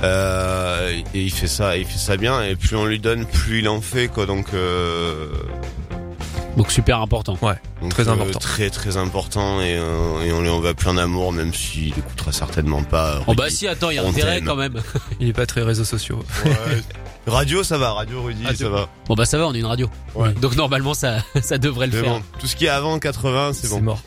Euh, 0.04 0.92
et 1.14 1.22
il 1.22 1.32
fait 1.32 1.48
ça, 1.48 1.78
il 1.78 1.86
fait 1.86 2.00
ça 2.00 2.18
bien. 2.18 2.44
Et 2.44 2.58
plus 2.58 2.76
on 2.76 2.86
lui 2.86 3.00
donne, 3.00 3.26
plus 3.28 3.60
il 3.60 3.70
en 3.70 3.80
fait 3.80 4.10
quoi. 4.10 4.26
Donc, 4.26 4.48
euh, 4.54 5.30
Donc 6.58 6.70
super 6.70 7.00
important. 7.00 7.38
Donc, 7.84 7.92
Très 7.92 8.08
euh, 8.08 8.12
important. 8.14 8.40
très 8.40 8.70
très 8.70 8.98
important. 8.98 9.62
Et, 9.62 9.76
euh, 9.78 10.24
et 10.26 10.32
on 10.32 10.42
lui 10.42 10.50
en 10.50 10.60
va 10.60 10.74
plein 10.74 10.96
d'amour, 10.96 11.32
même 11.32 11.54
s'il 11.54 11.90
écoutera 11.90 12.32
certainement 12.32 12.84
pas. 12.84 13.22
Oh 13.28 13.34
bah 13.36 13.44
Rudy. 13.46 13.56
si, 13.56 13.68
attends, 13.68 13.90
il 13.92 13.96
y 13.96 14.00
a 14.00 14.04
on 14.04 14.10
intérêt 14.10 14.42
quand 14.42 14.56
même. 14.56 14.82
Il 15.20 15.28
est 15.30 15.34
pas 15.34 15.46
très 15.46 15.62
réseaux 15.62 15.84
sociaux. 15.86 16.24
Ouais. 16.46 16.52
Radio, 17.26 17.64
ça 17.64 17.78
va. 17.78 17.94
Radio 17.94 18.22
Rudy, 18.22 18.44
Radio. 18.46 18.68
ça 18.68 18.70
va. 18.70 18.90
Bon 19.08 19.14
bah 19.16 19.24
ça 19.26 19.38
va, 19.38 19.48
on 19.48 19.54
est 19.54 19.60
une 19.60 19.66
radio. 19.66 19.90
Ouais. 20.14 20.34
Donc 20.34 20.58
normalement 20.58 20.94
ça, 20.94 21.20
ça 21.42 21.58
devrait 21.58 21.88
le 21.88 21.94
Mais 21.94 22.02
faire. 22.02 22.14
bon, 22.16 22.22
tout 22.38 22.48
ce 22.48 22.56
qui 22.58 22.66
est 22.66 22.70
avant 22.70 23.00
80, 23.00 23.52
c'est 23.54 23.68
C'est 23.68 23.76
bon. 23.76 23.82
mort. 23.82 24.02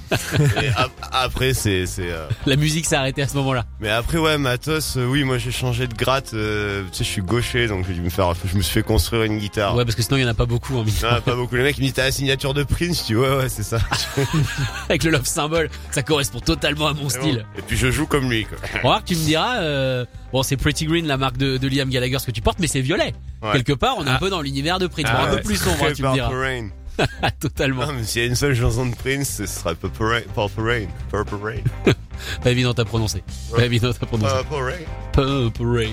Et 0.62 0.69
ap- 0.76 0.90
après, 1.12 1.55
c'est, 1.55 1.87
c'est. 1.87 2.11
euh, 2.11 2.28
La 2.44 2.56
musique 2.56 2.84
s'est 2.84 2.94
arrêtée 2.96 3.23
à 3.23 3.28
ce 3.28 3.34
moment-là. 3.38 3.64
Mais 3.81 3.88
après, 3.88 4.18
ouais, 4.18 4.37
matos. 4.37 4.99
euh, 4.99 5.06
oui, 5.06 5.25
moi, 5.25 5.38
j'ai 5.38 5.50
changé 5.50 5.87
de 5.87 5.95
gratte. 5.95 6.33
euh, 6.35 6.83
tu 6.92 6.99
sais, 6.99 7.04
je 7.04 7.09
suis 7.09 7.23
gaucher, 7.23 7.68
donc 7.68 7.87
j'ai 7.88 7.95
dû 7.95 8.02
me 8.02 8.11
faire. 8.11 8.35
Je 8.45 8.54
me 8.54 8.61
suis 8.62 8.75
fait 8.75 8.83
construire 8.83 9.23
une 9.23 9.38
guitare. 9.38 9.75
Ouais, 9.76 9.85
parce 9.87 9.95
que 9.97 10.02
sinon 10.02 10.18
il 10.18 10.23
y 10.23 10.26
en 10.26 10.28
a 10.28 10.35
pas 10.35 10.45
beaucoup 10.47 10.76
en 10.76 10.85
mine. 10.85 10.95
Non, 11.02 11.18
pas 11.23 11.35
beaucoup. 11.37 11.54
Les 11.56 11.62
mecs 11.62 11.78
ils 11.78 11.80
me 11.80 11.87
disent 11.87 11.95
t'as 11.95 12.04
la 12.04 12.12
signature 12.12 12.52
de 12.52 12.64
Prince. 12.64 13.00
Je 13.00 13.04
dis 13.06 13.16
ouais, 13.16 13.35
ouais, 13.38 13.49
c'est 13.49 13.62
ça. 13.66 13.78
Avec 14.88 15.04
le 15.04 15.11
love 15.11 15.26
symbol, 15.26 15.68
ça 15.90 16.02
correspond 16.02 16.40
totalement 16.40 16.87
à 16.88 16.94
mon 16.94 17.08
style. 17.08 17.44
Et 17.58 17.62
puis 17.62 17.76
je 17.76 17.90
joue 17.90 18.06
comme 18.06 18.30
lui, 18.30 18.44
quoi. 18.44 18.58
On 18.73 18.76
va 18.76 18.82
voir 18.82 19.00
que 19.02 19.08
tu 19.08 19.16
me 19.16 19.25
diras, 19.25 19.56
euh, 19.58 20.04
bon 20.32 20.42
c'est 20.42 20.56
Pretty 20.56 20.87
Green 20.87 21.06
la 21.06 21.16
marque 21.16 21.37
de, 21.37 21.56
de 21.56 21.68
Liam 21.68 21.88
Gallagher 21.90 22.18
ce 22.18 22.26
que 22.26 22.30
tu 22.30 22.40
portes, 22.40 22.58
mais 22.61 22.66
c'est 22.66 22.80
violet. 22.80 23.12
Ouais. 23.42 23.52
Quelque 23.52 23.73
part, 23.75 23.96
on 23.99 24.04
est 24.06 24.08
un 24.11 24.14
Ah. 24.14 24.18
peu 24.18 24.30
dans 24.30 24.40
l'univers 24.40 24.78
de 24.78 24.87
Prince, 24.87 25.06
Ah 25.08 25.25
un 25.26 25.37
peu 25.37 25.42
plus 25.42 25.56
sombre, 25.56 25.76
hein, 25.85 25.92
tu 25.94 26.02
me 26.02 26.08
Purple 26.08 26.14
diras. 26.14 26.28
Rain. 26.30 26.68
Totalement. 27.40 27.87
Non, 27.87 27.92
mais 27.92 28.04
s'il 28.04 28.23
y 28.23 28.25
a 28.25 28.28
une 28.28 28.35
seule 28.37 28.54
chanson 28.54 28.87
de 28.87 28.94
Prince, 28.94 29.28
ce 29.37 29.46
sera 29.46 29.75
Purple 29.75 30.02
Rain. 30.04 30.20
Purple 30.35 30.61
Rain. 30.62 30.87
Purple 31.11 31.35
Rain. 31.42 31.92
Pas 32.42 32.50
évident 32.50 32.73
à 32.73 32.85
prononcer. 32.87 33.23
Pas 33.54 33.64
évident 33.66 33.90
à 33.90 34.06
prononcer. 34.06 34.35
Purple 34.49 34.54
Rain. 34.62 34.73
Purple 35.12 35.62
Rain. 35.66 35.92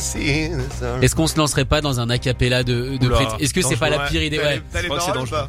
Sun. 0.00 0.60
Est-ce 1.02 1.14
qu'on 1.14 1.28
se 1.28 1.38
lancerait 1.38 1.64
pas 1.64 1.80
dans 1.80 2.00
un 2.00 2.10
acapella 2.10 2.64
de, 2.64 2.96
de 2.96 3.10
Est-ce 3.40 3.54
que 3.54 3.62
c'est 3.62 3.76
pas 3.76 3.90
la 3.90 4.00
pire 4.00 4.22
idée? 4.22 4.38
Ouais. 4.38 4.60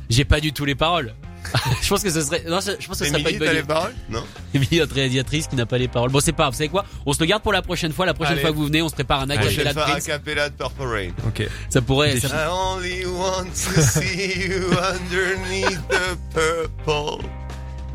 J'ai 0.09 0.23
pas 0.23 0.39
du 0.39 0.53
tout 0.53 0.65
les 0.65 0.75
paroles. 0.75 1.13
je 1.81 1.89
pense 1.89 2.01
que 2.03 2.09
ce 2.09 2.21
serait, 2.21 2.43
non, 2.47 2.59
je 2.61 2.87
pense 2.87 2.99
que 2.99 3.05
ce 3.05 3.05
serait 3.05 3.11
pas 3.23 3.29
Émilie, 3.29 3.33
une 3.33 3.39
t'as 3.39 3.45
bonne 3.45 3.53
les 3.53 3.59
idée. 3.59 3.67
paroles? 3.67 3.93
Non. 4.09 4.23
Émilie, 4.53 4.79
notre 4.79 4.95
réalisatrice 4.95 5.47
qui 5.47 5.55
n'a 5.55 5.65
pas 5.65 5.77
les 5.77 5.87
paroles. 5.87 6.09
Bon, 6.11 6.19
c'est 6.19 6.31
pas 6.31 6.43
grave. 6.43 6.53
Vous 6.53 6.57
savez 6.57 6.69
quoi? 6.69 6.85
On 7.05 7.13
se 7.13 7.19
le 7.19 7.25
garde 7.25 7.43
pour 7.43 7.53
la 7.53 7.61
prochaine 7.61 7.91
fois. 7.93 8.05
La 8.05 8.13
prochaine 8.13 8.33
Allez. 8.33 8.41
fois 8.41 8.51
que 8.51 8.55
vous 8.55 8.65
venez, 8.65 8.81
on 8.81 8.89
se 8.89 8.93
prépare 8.93 9.21
un 9.21 9.27
Prochaine 9.27 9.45
acapella 9.47 9.69
de 9.69 9.73
fois, 9.79 9.83
Prince. 9.85 10.05
acapella 10.09 10.49
de 10.49 10.55
Purple 10.55 10.83
Rain. 10.83 11.09
Ok. 11.27 11.47
Ça 11.69 11.81
pourrait. 11.81 12.19
ça- 12.19 12.27
I 12.27 12.47
only 12.49 13.05
want 13.05 13.45
to 13.45 13.81
see 13.81 14.47
you 14.49 14.63
underneath 14.77 15.79
the 15.89 16.17
purple. 16.33 17.25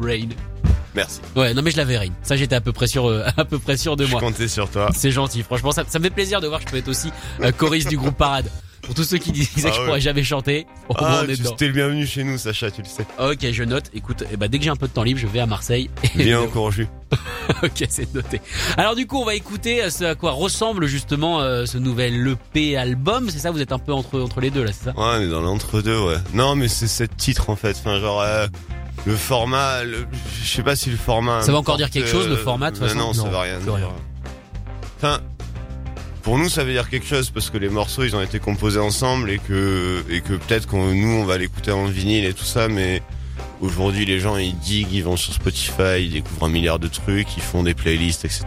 Rain. 0.00 0.28
Merci. 0.94 1.20
Ouais, 1.36 1.54
non 1.54 1.62
mais 1.62 1.70
je 1.70 1.76
l'avais 1.76 1.98
Rain. 1.98 2.12
Ça, 2.22 2.36
j'étais 2.36 2.54
à 2.56 2.60
peu 2.60 2.72
près 2.72 2.86
sûr, 2.86 3.06
euh, 3.06 3.24
à 3.36 3.44
peu 3.44 3.58
près 3.58 3.76
sûr 3.76 3.94
de 3.96 4.04
Je 4.04 4.10
moi. 4.10 4.20
comptais 4.20 4.48
sur 4.48 4.68
toi. 4.70 4.90
C'est 4.96 5.10
gentil. 5.10 5.42
Franchement, 5.42 5.70
ça, 5.72 5.84
ça 5.86 5.98
me 5.98 6.04
fait 6.04 6.10
plaisir 6.10 6.40
de 6.40 6.46
voir 6.48 6.60
que 6.60 6.66
je 6.66 6.72
peux 6.72 6.78
être 6.78 6.88
aussi 6.88 7.10
euh, 7.42 7.52
choriste 7.52 7.88
du 7.88 7.96
groupe 7.96 8.16
Parade. 8.16 8.50
Pour 8.88 8.94
tous 8.94 9.04
ceux 9.04 9.18
qui 9.18 9.32
disaient 9.32 9.50
Ah 9.66 9.68
que 9.68 9.74
je 9.74 9.80
ouais. 9.80 9.86
pourrais 9.86 10.00
jamais 10.00 10.22
chanter, 10.24 10.66
Ah, 10.96 11.20
on 11.22 11.28
est 11.28 11.34
tu 11.36 11.42
dedans. 11.42 11.54
t'es 11.56 11.66
le 11.66 11.74
bienvenu 11.74 12.06
chez 12.06 12.24
nous, 12.24 12.38
Sacha, 12.38 12.70
tu 12.70 12.80
le 12.80 12.88
sais. 12.88 13.04
Ok, 13.20 13.46
je 13.52 13.62
note. 13.64 13.90
Écoute, 13.92 14.24
eh 14.32 14.38
ben, 14.38 14.48
dès 14.48 14.56
que 14.56 14.64
j'ai 14.64 14.70
un 14.70 14.76
peu 14.76 14.88
de 14.88 14.92
temps 14.92 15.02
libre, 15.02 15.20
je 15.20 15.26
vais 15.26 15.40
à 15.40 15.46
Marseille. 15.46 15.90
Au 16.42 16.46
Courju. 16.48 16.88
ok, 17.62 17.84
c'est 17.90 18.14
noté. 18.14 18.40
Alors 18.78 18.94
du 18.96 19.06
coup, 19.06 19.18
on 19.18 19.26
va 19.26 19.34
écouter 19.34 19.82
euh, 19.84 19.90
ce 19.90 20.04
à 20.04 20.14
quoi 20.14 20.30
ressemble 20.32 20.86
justement 20.86 21.40
euh, 21.42 21.66
ce 21.66 21.76
nouvel 21.76 22.26
EP 22.54 22.78
album. 22.78 23.28
C'est 23.28 23.38
ça, 23.40 23.50
vous 23.50 23.60
êtes 23.60 23.72
un 23.72 23.78
peu 23.78 23.92
entre 23.92 24.18
entre 24.20 24.40
les 24.40 24.50
deux 24.50 24.64
là, 24.64 24.72
c'est 24.72 24.84
ça? 24.86 24.90
Ouais, 24.92 25.18
on 25.18 25.20
est 25.20 25.28
dans 25.28 25.42
l'entre-deux, 25.42 25.98
ouais. 26.00 26.16
Non, 26.32 26.54
mais 26.56 26.68
c'est 26.68 26.88
sept 26.88 27.14
titres 27.14 27.50
en 27.50 27.56
fait. 27.56 27.76
Enfin, 27.78 28.00
genre, 28.00 28.22
euh, 28.22 28.46
le 29.06 29.16
format, 29.16 29.84
le- 29.84 30.06
je 30.42 30.48
sais 30.48 30.62
pas 30.62 30.76
si 30.76 30.88
le 30.88 30.96
format. 30.96 31.42
Ça 31.42 31.52
veut 31.52 31.58
encore 31.58 31.76
dire 31.76 31.90
quelque 31.90 32.08
chose, 32.08 32.26
le 32.26 32.36
format, 32.36 32.70
de 32.70 32.76
toute 32.78 32.82
non, 32.94 33.12
façon? 33.12 33.24
Non, 33.24 33.24
ça 33.24 33.28
dire. 33.28 33.38
rien. 33.74 33.88
Enfin, 34.96 35.20
pour 36.28 36.36
nous, 36.36 36.50
ça 36.50 36.62
veut 36.62 36.72
dire 36.72 36.90
quelque 36.90 37.06
chose 37.06 37.30
parce 37.30 37.48
que 37.48 37.56
les 37.56 37.70
morceaux, 37.70 38.04
ils 38.04 38.14
ont 38.14 38.20
été 38.20 38.38
composés 38.38 38.78
ensemble 38.78 39.30
et 39.30 39.38
que 39.38 40.04
et 40.10 40.20
que 40.20 40.34
peut-être 40.34 40.66
qu'on 40.66 40.92
nous, 40.92 41.08
on 41.08 41.24
va 41.24 41.38
l'écouter 41.38 41.70
en 41.70 41.86
vinyle 41.86 42.26
et 42.26 42.34
tout 42.34 42.44
ça, 42.44 42.68
mais 42.68 43.00
aujourd'hui, 43.62 44.04
les 44.04 44.20
gens, 44.20 44.36
ils 44.36 44.54
diguent, 44.58 44.92
ils 44.92 45.04
vont 45.04 45.16
sur 45.16 45.32
Spotify, 45.32 46.02
ils 46.02 46.10
découvrent 46.10 46.44
un 46.44 46.50
milliard 46.50 46.78
de 46.78 46.86
trucs, 46.86 47.34
ils 47.38 47.42
font 47.42 47.62
des 47.62 47.72
playlists, 47.72 48.26
etc. 48.26 48.44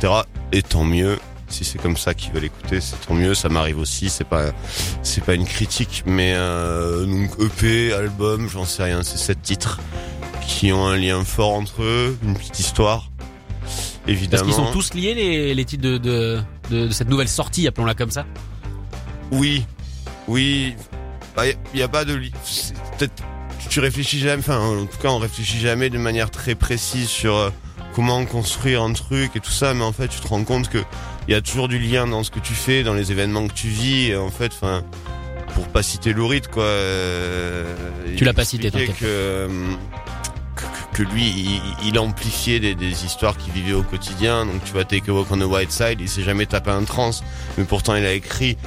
Et 0.52 0.62
tant 0.62 0.84
mieux. 0.84 1.18
Si 1.48 1.66
c'est 1.66 1.80
comme 1.80 1.98
ça 1.98 2.14
qu'ils 2.14 2.32
veulent 2.34 2.44
écouter, 2.44 2.82
c'est 2.82 2.98
tant 3.08 3.16
mieux. 3.16 3.34
Ça 3.34 3.50
m'arrive 3.50 3.80
aussi. 3.80 4.12
C'est 4.12 4.28
pas, 4.28 4.52
c'est 5.02 5.24
pas 5.24 5.34
une 5.34 5.46
critique, 5.46 6.04
mais 6.06 6.36
euh, 6.36 7.08
donc 7.08 7.32
EP, 7.40 7.94
album, 7.94 8.48
j'en 8.48 8.66
sais 8.66 8.84
rien. 8.84 9.02
C'est 9.02 9.18
sept 9.18 9.42
titres 9.42 9.80
qui 10.46 10.72
ont 10.72 10.86
un 10.86 10.98
lien 10.98 11.24
fort 11.24 11.54
entre 11.54 11.82
eux, 11.82 12.16
une 12.22 12.36
petite 12.36 12.60
histoire. 12.60 13.10
Parce 13.62 13.94
Évidemment. 14.08 14.44
qu'ils 14.44 14.54
sont 14.54 14.72
tous 14.72 14.94
liés 14.94 15.16
les, 15.16 15.56
les 15.56 15.66
titres 15.66 15.84
de, 15.84 15.98
de, 15.98 16.44
de, 16.72 16.88
de 16.88 16.92
cette 16.92 17.10
nouvelle 17.10 17.28
sortie, 17.30 17.68
appelons-la 17.68 17.94
comme 17.94 18.12
ça. 18.12 18.26
Oui, 19.32 19.66
oui. 20.28 20.76
Bah, 21.36 21.44
y, 21.48 21.56
y 21.76 21.82
a 21.82 21.88
pas 21.88 22.04
de. 22.06 22.16
Peut-être 22.98 23.14
tu 23.70 23.80
réfléchis 23.80 24.20
jamais. 24.20 24.40
Enfin, 24.42 24.60
en 24.60 24.86
tout 24.86 24.98
cas, 24.98 25.10
on 25.10 25.20
réfléchit 25.20 25.60
jamais 25.60 25.90
de 25.90 25.98
manière 25.98 26.30
très 26.32 26.56
précise 26.56 27.08
sur 27.08 27.36
euh, 27.36 27.50
comment 27.96 28.26
construire 28.26 28.82
un 28.82 28.92
truc 28.94 29.36
et 29.36 29.40
tout 29.40 29.52
ça. 29.52 29.74
Mais 29.74 29.84
en 29.84 29.94
fait, 29.94 30.08
tu 30.10 30.20
te 30.20 30.28
rends 30.28 30.44
compte 30.44 30.70
que 30.70 30.80
il 31.28 31.32
y 31.32 31.36
a 31.36 31.42
toujours 31.42 31.68
du 31.68 31.80
lien 31.80 32.08
dans 32.08 32.24
ce 32.24 32.32
que 32.32 32.40
tu 32.40 32.54
fais, 32.54 32.84
dans 32.84 32.94
les 32.96 33.12
événements 33.12 33.48
que 33.48 33.54
tu 33.54 33.68
vis. 33.68 34.08
Et 34.10 34.16
en 34.18 34.30
fait, 34.32 34.52
enfin, 34.54 34.84
pour 35.54 35.68
pas 35.68 35.84
citer 35.84 36.12
Louride, 36.12 36.48
quoi. 36.48 36.64
euh, 36.64 37.74
Tu 38.08 38.24
il 38.24 38.26
l'as 38.26 38.34
pas 38.34 38.44
cité, 38.44 38.72
t'inquiète. 38.72 38.98
que, 38.98 39.06
euh, 39.06 39.48
que, 40.94 41.04
lui, 41.04 41.30
il, 41.30 41.62
il 41.88 42.00
amplifiait 42.00 42.60
des, 42.60 42.76
des 42.76 43.06
histoires 43.06 43.38
qu'il 43.38 43.54
vivait 43.54 43.74
au 43.74 43.84
quotidien. 43.84 44.46
Donc, 44.46 44.64
tu 44.64 44.74
vois, 44.74 44.86
Take 44.86 45.10
a 45.10 45.14
Walk 45.14 45.32
on 45.32 45.38
the 45.38 45.44
White 45.44 45.72
Side, 45.72 46.00
il 46.00 46.10
s'est 46.10 46.24
jamais 46.24 46.46
tapé 46.46 46.72
un 46.72 46.84
trans, 46.84 47.12
mais 47.58 47.64
pourtant, 47.64 47.96
il 47.96 48.06
a 48.06 48.14
écrit 48.14 48.58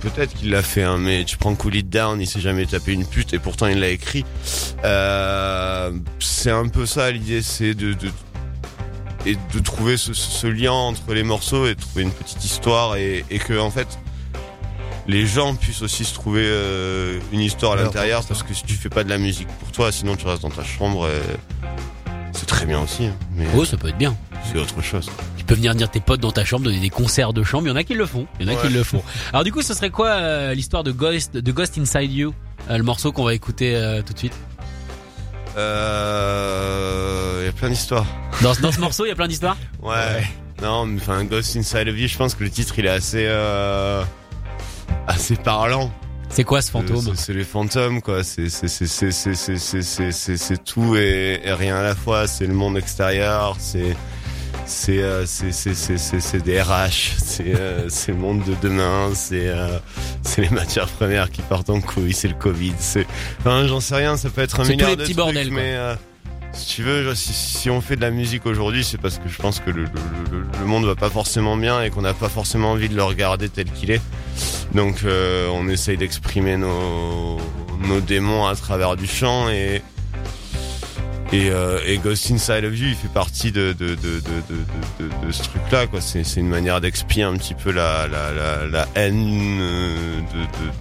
Peut-être 0.00 0.34
qu'il 0.34 0.50
l'a 0.50 0.62
fait, 0.62 0.82
hein, 0.82 0.98
mais 0.98 1.24
tu 1.24 1.36
prends 1.36 1.54
Cool 1.54 1.76
It 1.76 1.88
Down, 1.88 2.20
il 2.20 2.26
s'est 2.26 2.40
jamais 2.40 2.66
tapé 2.66 2.92
une 2.92 3.06
pute 3.06 3.32
et 3.32 3.38
pourtant 3.38 3.66
il 3.66 3.80
l'a 3.80 3.88
écrit. 3.88 4.24
Euh, 4.84 5.90
c'est 6.20 6.50
un 6.50 6.68
peu 6.68 6.86
ça 6.86 7.10
l'idée, 7.10 7.42
c'est 7.42 7.74
de, 7.74 7.94
de 7.94 8.10
et 9.24 9.36
de 9.52 9.58
trouver 9.58 9.96
ce, 9.96 10.12
ce 10.12 10.46
lien 10.46 10.72
entre 10.72 11.12
les 11.12 11.24
morceaux 11.24 11.66
et 11.66 11.74
de 11.74 11.80
trouver 11.80 12.02
une 12.02 12.12
petite 12.12 12.44
histoire 12.44 12.96
et, 12.96 13.24
et 13.30 13.38
que 13.38 13.58
en 13.58 13.70
fait 13.70 13.98
les 15.08 15.26
gens 15.26 15.54
puissent 15.54 15.82
aussi 15.82 16.04
se 16.04 16.14
trouver 16.14 16.42
euh, 16.44 17.18
une 17.32 17.40
histoire 17.40 17.72
à 17.72 17.76
l'intérieur 17.76 18.24
parce 18.26 18.42
que 18.42 18.52
si 18.54 18.64
tu 18.64 18.74
fais 18.74 18.88
pas 18.88 19.04
de 19.04 19.08
la 19.10 19.18
musique 19.18 19.48
pour 19.60 19.70
toi, 19.72 19.92
sinon 19.92 20.16
tu 20.16 20.26
restes 20.26 20.42
dans 20.42 20.50
ta 20.50 20.64
chambre. 20.64 21.08
et 21.08 21.20
C'est 22.32 22.46
très 22.46 22.66
bien 22.66 22.80
aussi, 22.80 23.06
hein, 23.06 23.14
mais 23.34 23.46
Oh, 23.56 23.64
ça 23.64 23.76
peut 23.76 23.88
être 23.88 23.98
bien. 23.98 24.16
c'est 24.52 24.58
autre 24.58 24.82
chose. 24.82 25.08
Tu 25.36 25.44
peux 25.44 25.54
venir 25.54 25.74
dire 25.76 25.88
tes 25.90 26.00
potes 26.00 26.20
dans 26.20 26.32
ta 26.32 26.44
chambre, 26.44 26.64
donner 26.64 26.80
des 26.80 26.90
concerts 26.90 27.32
de 27.32 27.44
chambre. 27.44 27.66
Il 27.66 27.70
y 27.70 27.72
en 27.72 27.76
a 27.76 27.84
qui 27.84 27.94
le 27.94 28.04
font. 28.06 28.26
Il 28.40 28.46
y 28.46 28.50
en 28.50 28.52
a 28.52 28.56
qui 28.60 28.66
Ouais. 28.66 28.72
le 28.72 28.82
font. 28.82 29.02
Alors 29.32 29.44
du 29.44 29.52
coup, 29.52 29.62
ce 29.62 29.74
serait 29.74 29.90
quoi 29.90 30.08
euh, 30.08 30.54
l'histoire 30.54 30.82
de 30.82 30.90
Ghost, 30.92 31.36
de 31.36 31.52
Ghost 31.52 31.78
Inside 31.78 32.12
You, 32.12 32.34
euh, 32.68 32.76
le 32.76 32.82
morceau 32.82 33.12
qu'on 33.12 33.24
va 33.24 33.32
écouter 33.34 33.76
euh, 33.76 34.02
tout 34.02 34.12
de 34.12 34.18
suite? 34.18 34.34
Euh, 36.16 37.38
Il 37.42 37.46
y 37.46 37.48
a 37.48 37.52
plein 37.52 37.68
d'histoires. 37.70 38.06
Dans, 38.42 38.54
dans 38.56 38.72
ce 38.72 38.80
morceau, 38.80 39.04
il 39.04 39.08
y 39.08 39.12
a 39.12 39.14
plein 39.14 39.28
d'histoires? 39.28 39.56
Ouais. 39.82 40.26
Non, 40.62 40.86
mais 40.86 41.00
enfin, 41.00 41.24
Ghost 41.24 41.54
Inside 41.56 41.88
of 41.88 41.96
You, 41.98 42.08
je 42.08 42.16
pense 42.16 42.34
que 42.34 42.42
le 42.42 42.50
titre 42.50 42.74
il 42.78 42.86
est 42.86 42.90
assez, 42.90 43.24
euh, 43.28 44.02
assez 45.06 45.36
parlant. 45.36 45.90
C'est 46.28 46.44
quoi 46.44 46.60
ce 46.60 46.70
fantôme 46.70 47.14
C'est 47.14 47.32
les 47.32 47.44
fantômes, 47.44 48.02
quoi. 48.02 48.22
C'est 48.24 48.48
tout 50.64 50.96
et, 50.96 51.40
rien 51.44 51.76
à 51.76 51.82
la 51.82 51.94
fois. 51.94 52.26
C'est 52.26 52.46
le 52.46 52.54
monde 52.54 52.76
extérieur, 52.76 53.56
c'est 53.58 53.96
c'est 54.64 55.00
euh, 55.00 55.24
c'est 55.26 56.42
des 56.42 56.60
RH, 56.60 57.14
c'est 57.18 58.08
le 58.08 58.14
monde 58.16 58.42
de 58.44 58.54
demain, 58.60 59.12
c'est 59.14 59.52
c'est 60.22 60.42
les 60.42 60.50
matières 60.50 60.88
premières 60.88 61.30
qui 61.30 61.42
partent 61.42 61.70
en 61.70 61.80
couille, 61.80 62.12
c'est 62.12 62.26
le 62.28 62.34
Covid, 62.34 62.74
c'est 62.80 63.06
enfin 63.38 63.68
j'en 63.68 63.78
sais 63.78 63.94
rien, 63.94 64.16
ça 64.16 64.28
peut 64.28 64.40
être 64.40 64.58
un 64.58 64.64
milliard 64.64 64.90
tous 64.90 64.96
les 64.96 65.04
petits 65.04 65.14
de 65.14 65.20
trucs, 65.20 65.34
bordels, 65.34 65.52
mais 65.52 65.76
si 66.56 66.66
tu 66.66 66.82
veux, 66.82 67.14
si, 67.14 67.70
on 67.70 67.80
fait 67.80 67.96
de 67.96 68.00
la 68.00 68.10
musique 68.10 68.46
aujourd'hui, 68.46 68.82
c'est 68.82 68.98
parce 68.98 69.18
que 69.18 69.28
je 69.28 69.36
pense 69.36 69.60
que 69.60 69.70
le, 69.70 69.84
le, 69.84 69.90
le, 70.32 70.44
le, 70.58 70.66
monde 70.66 70.84
va 70.84 70.94
pas 70.94 71.10
forcément 71.10 71.56
bien 71.56 71.82
et 71.82 71.90
qu'on 71.90 72.02
n'a 72.02 72.14
pas 72.14 72.28
forcément 72.28 72.72
envie 72.72 72.88
de 72.88 72.96
le 72.96 73.02
regarder 73.02 73.48
tel 73.48 73.70
qu'il 73.70 73.90
est. 73.90 74.00
Donc 74.74 75.04
euh, 75.04 75.48
on 75.52 75.68
essaye 75.68 75.96
d'exprimer 75.96 76.56
nos, 76.56 77.38
démons 78.06 78.46
à 78.46 78.54
travers 78.54 78.96
du 78.96 79.06
chant 79.06 79.48
et 79.48 79.82
euh, 81.34 81.80
et 81.86 81.98
Ghost 81.98 82.30
Inside 82.30 82.64
of 82.64 82.78
You, 82.78 82.88
il 82.88 82.94
fait 82.94 83.12
partie 83.12 83.52
de 83.52 83.74
ce 85.30 85.42
truc-là. 85.42 85.86
C'est 86.00 86.36
une 86.36 86.48
manière 86.48 86.80
d'expier 86.80 87.24
un 87.24 87.36
petit 87.36 87.54
peu 87.54 87.72
la 87.72 88.06
haine 88.94 89.58
euh, 89.60 90.20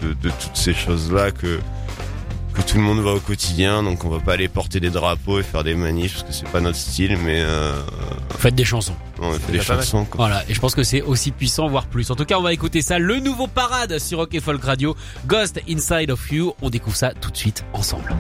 de 0.01 0.13
de 0.13 0.29
toutes 0.29 0.55
ces 0.55 0.74
choses-là 0.74 1.31
que 1.31 1.59
que 2.55 2.62
tout 2.62 2.77
le 2.77 2.83
monde 2.83 3.00
voit 3.00 3.13
au 3.13 3.19
quotidien. 3.19 3.83
Donc 3.83 4.05
on 4.05 4.09
va 4.09 4.19
pas 4.19 4.33
aller 4.33 4.47
porter 4.47 4.79
des 4.79 4.89
drapeaux 4.89 5.39
et 5.39 5.43
faire 5.43 5.63
des 5.63 5.75
manifs 5.75 6.13
parce 6.13 6.24
que 6.24 6.33
c'est 6.33 6.51
pas 6.51 6.62
notre 6.62 6.77
style, 6.77 7.17
mais 7.24 7.41
euh, 7.41 7.74
Faites 8.38 8.55
des 8.55 8.65
chansons. 8.65 8.95
on 9.19 9.33
fait 9.33 9.51
des 9.51 9.62
chansons. 9.62 10.05
Quoi. 10.05 10.25
Voilà, 10.27 10.43
et 10.50 10.53
je 10.53 10.59
pense 10.59 10.75
que 10.75 10.83
c'est 10.83 11.01
aussi 11.01 11.31
puissant, 11.31 11.67
voire 11.67 11.88
plus. 11.88 12.09
En 12.12 12.15
tout 12.15 12.25
cas, 12.25 12.38
on 12.38 12.41
va 12.41 12.53
écouter 12.53 12.81
ça, 12.81 13.00
le 13.00 13.19
nouveau 13.19 13.47
parade 13.47 14.00
sur 14.00 14.19
Rock 14.19 14.33
et 14.33 14.39
Folk 14.39 14.63
Radio, 14.63 14.95
Ghost 15.27 15.59
Inside 15.69 16.12
of 16.12 16.31
You. 16.31 16.53
On 16.62 16.69
découvre 16.69 16.95
ça 16.95 17.13
tout 17.13 17.31
de 17.31 17.38
suite 17.38 17.63
ensemble. 17.74 18.15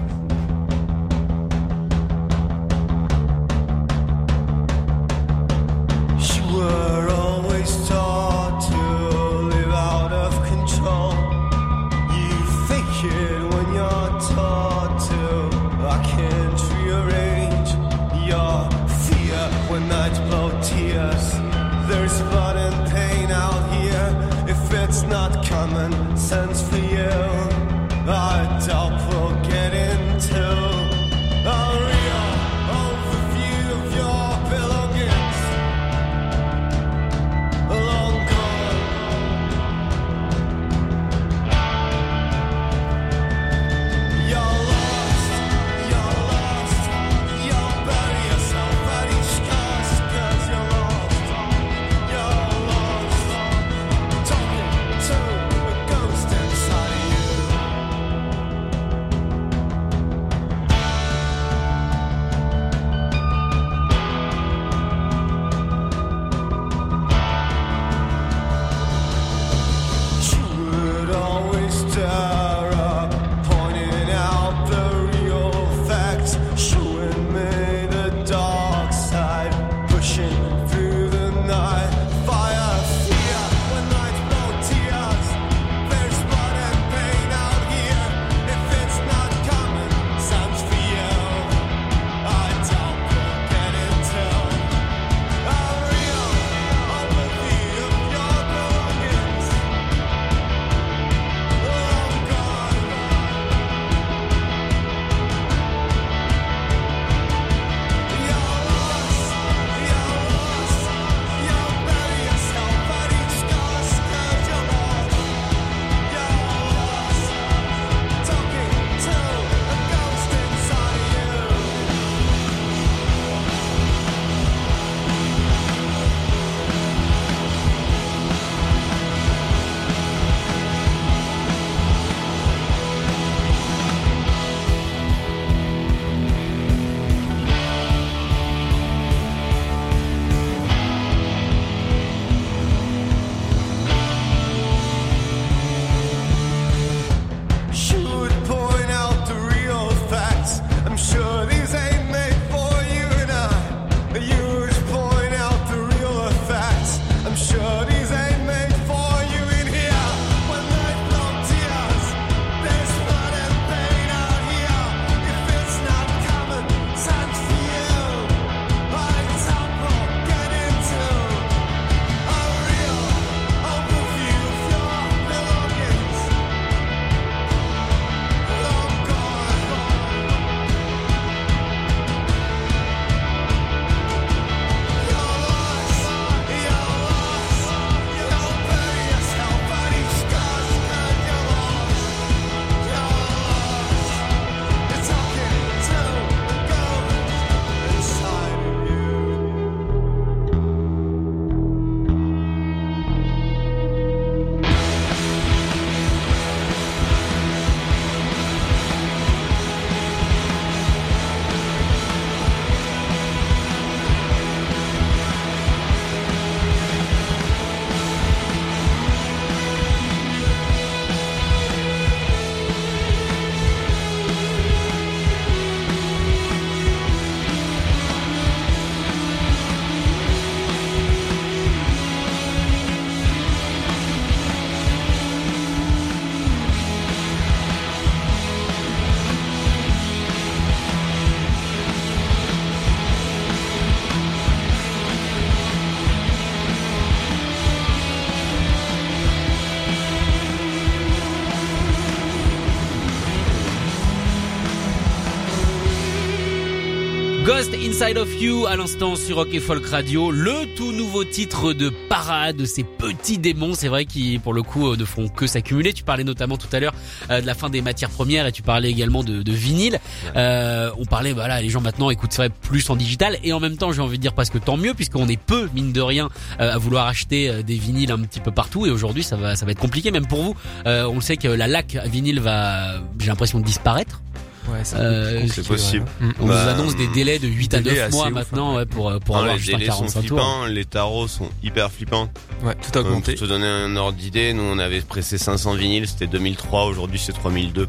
Inside 257.95 258.17
of 258.17 258.41
You 258.41 258.65
à 258.65 258.75
l'instant 258.75 259.15
sur 259.15 259.37
Rock 259.37 259.53
et 259.53 259.61
Folk 259.61 259.85
Radio, 259.85 260.29
le 260.29 260.75
tout 260.75 260.91
nouveau 260.91 261.23
titre 261.23 261.71
de 261.71 261.89
parade 262.09 262.57
de 262.57 262.65
ces 262.65 262.83
petits 262.83 263.37
démons, 263.37 263.73
c'est 263.73 263.87
vrai 263.87 264.03
qui 264.03 264.37
pour 264.37 264.53
le 264.53 264.63
coup 264.63 264.89
euh, 264.89 264.97
ne 264.97 265.05
feront 265.05 265.29
que 265.29 265.47
s'accumuler. 265.47 265.93
Tu 265.93 266.03
parlais 266.03 266.25
notamment 266.25 266.57
tout 266.57 266.67
à 266.73 266.81
l'heure 266.81 266.93
euh, 267.29 267.39
de 267.39 267.45
la 267.45 267.53
fin 267.55 267.69
des 267.69 267.81
matières 267.81 268.09
premières 268.09 268.47
et 268.47 268.51
tu 268.51 268.63
parlais 268.63 268.91
également 268.91 269.23
de, 269.23 269.43
de 269.43 269.51
vinyle. 269.53 270.01
Euh, 270.35 270.91
on 270.97 271.05
parlait 271.05 271.31
voilà, 271.31 271.61
les 271.61 271.69
gens 271.69 271.79
maintenant 271.79 272.09
écoutent 272.09 272.33
ça 272.33 272.49
plus 272.49 272.89
en 272.89 272.97
digital 272.97 273.37
et 273.45 273.53
en 273.53 273.61
même 273.61 273.77
temps 273.77 273.93
j'ai 273.93 274.01
envie 274.01 274.17
de 274.17 274.21
dire 274.21 274.33
presque 274.33 274.61
tant 274.61 274.75
mieux 274.75 274.93
puisqu'on 274.93 275.29
est 275.29 275.39
peu 275.39 275.69
mine 275.73 275.93
de 275.93 276.01
rien 276.01 276.27
euh, 276.59 276.73
à 276.73 276.77
vouloir 276.77 277.07
acheter 277.07 277.63
des 277.63 277.75
vinyles 277.75 278.11
un 278.11 278.19
petit 278.19 278.41
peu 278.41 278.51
partout 278.51 278.85
et 278.85 278.89
aujourd'hui 278.89 279.23
ça 279.23 279.37
va 279.37 279.55
ça 279.55 279.65
va 279.65 279.71
être 279.71 279.79
compliqué 279.79 280.11
même 280.11 280.27
pour 280.27 280.43
vous. 280.43 280.55
Euh, 280.85 281.05
on 281.05 281.15
le 281.15 281.21
sait 281.21 281.37
que 281.37 281.47
la 281.47 281.67
lac 281.67 281.95
à 281.95 282.09
vinyle 282.09 282.41
va 282.41 282.95
j'ai 283.19 283.27
l'impression 283.27 283.61
de 283.61 283.63
disparaître. 283.63 284.21
Ouais, 284.67 284.79
c'est 284.83 284.95
Euh, 284.97 285.47
c'est 285.47 285.67
possible. 285.67 286.05
ouais. 286.21 286.27
Mm. 286.27 286.33
On 286.41 286.47
Bah, 286.47 286.63
nous 286.63 286.69
annonce 286.69 286.95
des 286.95 287.07
délais 287.07 287.37
de 287.39 287.47
8 287.47 287.73
à 287.75 287.79
délais 287.81 287.95
9 287.97 288.03
assez 288.07 288.15
mois 288.17 288.29
maintenant 288.31 288.71
hein. 288.71 288.75
ouais, 288.77 288.85
pour 288.85 289.09
euh, 289.09 289.19
pour 289.19 289.35
Non, 289.35 289.41
avoir 289.43 289.57
les 289.57 289.61
délais 289.63 289.85
sont 289.91 289.99
45 289.99 290.13
tours. 290.21 290.37
flippants, 290.39 290.65
les 290.65 290.85
tarots 290.85 291.27
sont 291.27 291.49
hyper 291.63 291.91
flippants. 291.91 292.29
Ouais, 292.63 292.73
tout 292.75 292.97
a 292.97 293.01
augmenté. 293.01 293.33
Pour 293.33 293.41
te 293.41 293.45
donner 293.47 293.67
un 293.67 293.95
ordre 293.95 294.17
d'idée, 294.17 294.53
nous 294.53 294.63
on 294.63 294.79
avait 294.79 295.01
pressé 295.01 295.37
500 295.37 295.75
vinyles, 295.75 296.07
c'était 296.07 296.27
2003, 296.27 296.85
aujourd'hui 296.85 297.19
c'est 297.19 297.33
3002. 297.33 297.87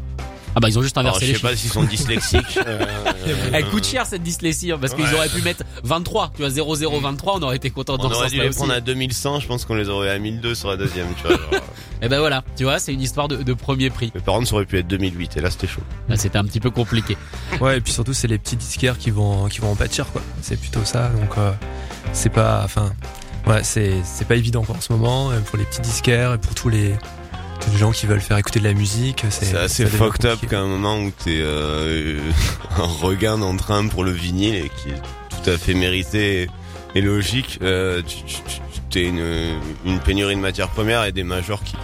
Ah 0.57 0.59
bah 0.59 0.69
ils 0.69 0.79
ont 0.79 0.81
juste 0.81 0.97
Alors 0.97 1.15
inversé 1.17 1.27
je 1.33 1.33
sais 1.35 1.39
pas 1.47 1.55
s'ils 1.55 1.69
sont 1.69 1.83
dyslexiques. 1.83 2.57
euh, 2.65 2.83
Elle 3.53 3.65
coûte 3.69 3.85
cher 3.85 4.07
cette 4.07 4.23
dyslexie 4.23 4.71
hein, 4.71 4.79
parce 4.81 4.95
qu'ils 4.95 5.03
Ouais. 5.05 5.13
auraient 5.13 5.29
pu 5.29 5.43
mettre 5.43 5.63
23, 5.83 6.31
tu 6.35 6.41
vois 6.43 6.49
0023, 6.49 7.35
on 7.37 7.41
aurait 7.43 7.57
été 7.57 7.69
content 7.69 7.95
dans 7.97 8.09
On 8.09 8.11
aurait 8.11 8.29
dû 8.29 8.37
les 8.41 8.47
aussi. 8.49 8.57
prendre 8.57 8.73
à 8.73 8.81
2100, 8.81 9.41
je 9.41 9.47
pense 9.47 9.65
qu'on 9.65 9.75
les 9.75 9.87
aurait 9.89 10.09
à 10.09 10.17
1002 10.17 10.55
sur 10.55 10.69
la 10.69 10.77
deuxième, 10.77 11.05
tu 11.15 11.27
vois. 11.27 11.37
genre. 11.37 11.61
Et 12.01 12.07
ben 12.09 12.17
voilà, 12.17 12.43
tu 12.55 12.63
vois, 12.63 12.79
c'est 12.79 12.91
une 12.91 13.01
histoire 13.01 13.27
de, 13.27 13.35
de 13.43 13.53
premier 13.53 13.91
prix. 13.91 14.11
Mais 14.15 14.21
par 14.21 14.33
contre, 14.33 14.47
ça 14.47 14.55
aurait 14.55 14.65
pu 14.65 14.79
être 14.79 14.87
2008, 14.87 15.37
et 15.37 15.41
là 15.41 15.51
c'était 15.51 15.67
chaud. 15.67 15.81
Là, 16.09 16.17
C'était 16.17 16.39
un 16.39 16.45
petit 16.45 16.59
peu 16.59 16.71
compliqué. 16.71 17.17
Ouais, 17.61 17.77
et 17.77 17.81
puis 17.81 17.93
surtout, 17.93 18.13
c'est 18.15 18.27
les 18.27 18.39
petits 18.39 18.55
disquaires 18.55 18.97
qui 18.97 19.11
vont, 19.11 19.45
qui 19.49 19.59
vont 19.59 19.69
en 19.71 19.75
pâtir, 19.75 20.07
quoi. 20.07 20.23
C'est 20.41 20.59
plutôt 20.59 20.83
ça. 20.85 21.09
Donc, 21.09 21.37
euh, 21.37 21.51
c'est 22.13 22.29
pas, 22.31 22.63
enfin, 22.65 22.91
ouais, 23.45 23.63
c'est, 23.63 23.93
c'est 24.03 24.27
pas 24.27 24.35
évident, 24.37 24.63
quoi, 24.63 24.75
en 24.77 24.81
ce 24.81 24.91
moment, 24.91 25.29
euh, 25.29 25.39
pour 25.41 25.59
les 25.59 25.65
petits 25.65 25.81
disquaires 25.81 26.33
et 26.33 26.37
pour 26.39 26.55
tous 26.55 26.69
les, 26.69 26.95
les 27.71 27.77
gens 27.77 27.91
qui 27.91 28.05
veulent 28.05 28.21
faire 28.21 28.37
écouter 28.37 28.59
de 28.59 28.63
la 28.65 28.73
musique. 28.73 29.23
C'est, 29.29 29.45
C'est 29.45 29.57
assez 29.57 29.85
fucked 29.85 30.25
up 30.25 30.39
qu'à 30.49 30.59
un 30.59 30.67
moment 30.67 30.99
où 30.99 31.11
t'es 31.11 31.39
euh, 31.41 32.19
un 32.77 32.83
regain 32.83 33.37
d'entrain 33.37 33.87
pour 33.87 34.03
le 34.03 34.11
vinyle 34.11 34.55
et 34.55 34.69
qui 34.69 34.89
est 34.89 35.01
tout 35.43 35.49
à 35.49 35.57
fait 35.57 35.73
mérité 35.73 36.43
et, 36.43 36.47
et 36.95 37.01
logique, 37.01 37.59
euh, 37.61 38.01
tu, 38.01 38.23
tu, 38.23 38.35
tu- 38.41 38.61
t'es 38.89 39.03
une, 39.03 39.59
une 39.85 39.99
pénurie 39.99 40.35
de 40.35 40.39
matières 40.41 40.69
premières 40.69 41.03
et 41.03 41.11
des 41.11 41.23
majors 41.23 41.61
qui, 41.63 41.75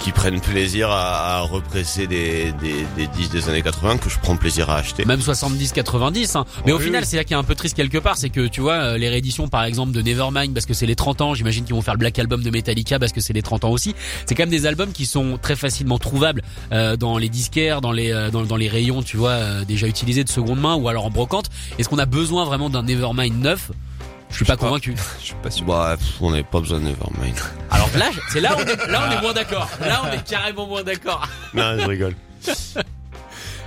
qui, 0.00 0.12
prennent 0.12 0.40
plaisir 0.40 0.90
à, 0.90 1.36
à 1.36 1.40
represser 1.40 2.06
des, 2.06 2.52
des, 2.60 2.84
des 2.96 3.06
disques 3.06 3.32
des 3.32 3.48
années 3.48 3.62
80 3.62 3.98
que 3.98 4.10
je 4.10 4.18
prends 4.18 4.36
plaisir 4.36 4.68
à 4.68 4.76
acheter. 4.76 5.04
Même 5.04 5.20
70-90. 5.20 6.36
Hein. 6.36 6.44
Mais 6.66 6.72
au 6.72 6.78
final, 6.78 7.02
oui. 7.02 7.08
c'est 7.08 7.16
là 7.16 7.24
qui 7.24 7.32
est 7.32 7.36
un 7.36 7.44
peu 7.44 7.54
triste 7.54 7.76
quelque 7.76 7.98
part, 7.98 8.16
c'est 8.16 8.30
que 8.30 8.46
tu 8.46 8.60
vois, 8.60 8.74
euh, 8.74 8.98
les 8.98 9.08
rééditions 9.08 9.48
par 9.48 9.64
exemple 9.64 9.92
de 9.92 10.02
Nevermind 10.02 10.52
parce 10.52 10.66
que 10.66 10.74
c'est 10.74 10.86
les 10.86 10.96
30 10.96 11.20
ans, 11.20 11.34
j'imagine 11.34 11.64
qu'ils 11.64 11.74
vont 11.74 11.82
faire 11.82 11.94
le 11.94 11.98
Black 11.98 12.18
Album 12.18 12.42
de 12.42 12.50
Metallica 12.50 12.98
parce 12.98 13.12
que 13.12 13.20
c'est 13.20 13.32
les 13.32 13.42
30 13.42 13.64
ans 13.64 13.70
aussi. 13.70 13.94
C'est 14.26 14.34
quand 14.34 14.42
même 14.42 14.50
des 14.50 14.66
albums 14.66 14.92
qui 14.92 15.06
sont 15.06 15.38
très 15.40 15.56
facilement 15.56 15.98
trouvables 15.98 16.42
euh, 16.72 16.96
dans 16.96 17.18
les 17.18 17.28
disquaires, 17.28 17.80
dans 17.80 17.92
les 17.92 18.12
euh, 18.12 18.30
dans, 18.30 18.42
dans 18.42 18.56
les 18.56 18.68
rayons, 18.68 19.02
tu 19.02 19.16
vois, 19.16 19.30
euh, 19.30 19.64
déjà 19.64 19.86
utilisés 19.86 20.24
de 20.24 20.28
seconde 20.28 20.60
main 20.60 20.74
ou 20.74 20.88
alors 20.88 21.06
en 21.06 21.10
brocante. 21.10 21.50
Est-ce 21.78 21.88
qu'on 21.88 21.98
a 21.98 22.06
besoin 22.06 22.44
vraiment 22.44 22.70
d'un 22.70 22.82
Nevermind 22.82 23.40
neuf? 23.40 23.70
Je 24.30 24.36
suis 24.36 24.44
pas 24.44 24.56
pas. 24.56 24.66
convaincu. 24.66 24.94
Je 25.20 25.24
suis 25.26 25.34
pas 25.42 25.50
sûr. 25.50 25.64
Bah, 25.66 25.96
pff, 25.98 26.14
on 26.20 26.30
n'avait 26.30 26.42
pas 26.42 26.60
besoin 26.60 26.78
de 26.78 26.84
Nevermind. 26.84 27.34
Alors 27.70 27.88
là, 27.98 28.10
c'est 28.32 28.40
là 28.40 28.54
où 28.56 28.60
on 28.60 28.64
est, 28.64 28.86
là 28.90 29.08
on 29.08 29.18
est 29.18 29.20
moins 29.22 29.32
d'accord. 29.32 29.68
Là 29.80 30.02
on 30.04 30.12
est 30.12 30.24
carrément 30.24 30.66
moins 30.66 30.82
d'accord. 30.82 31.26
non, 31.54 31.76
je 31.78 31.86
rigole. 31.86 32.14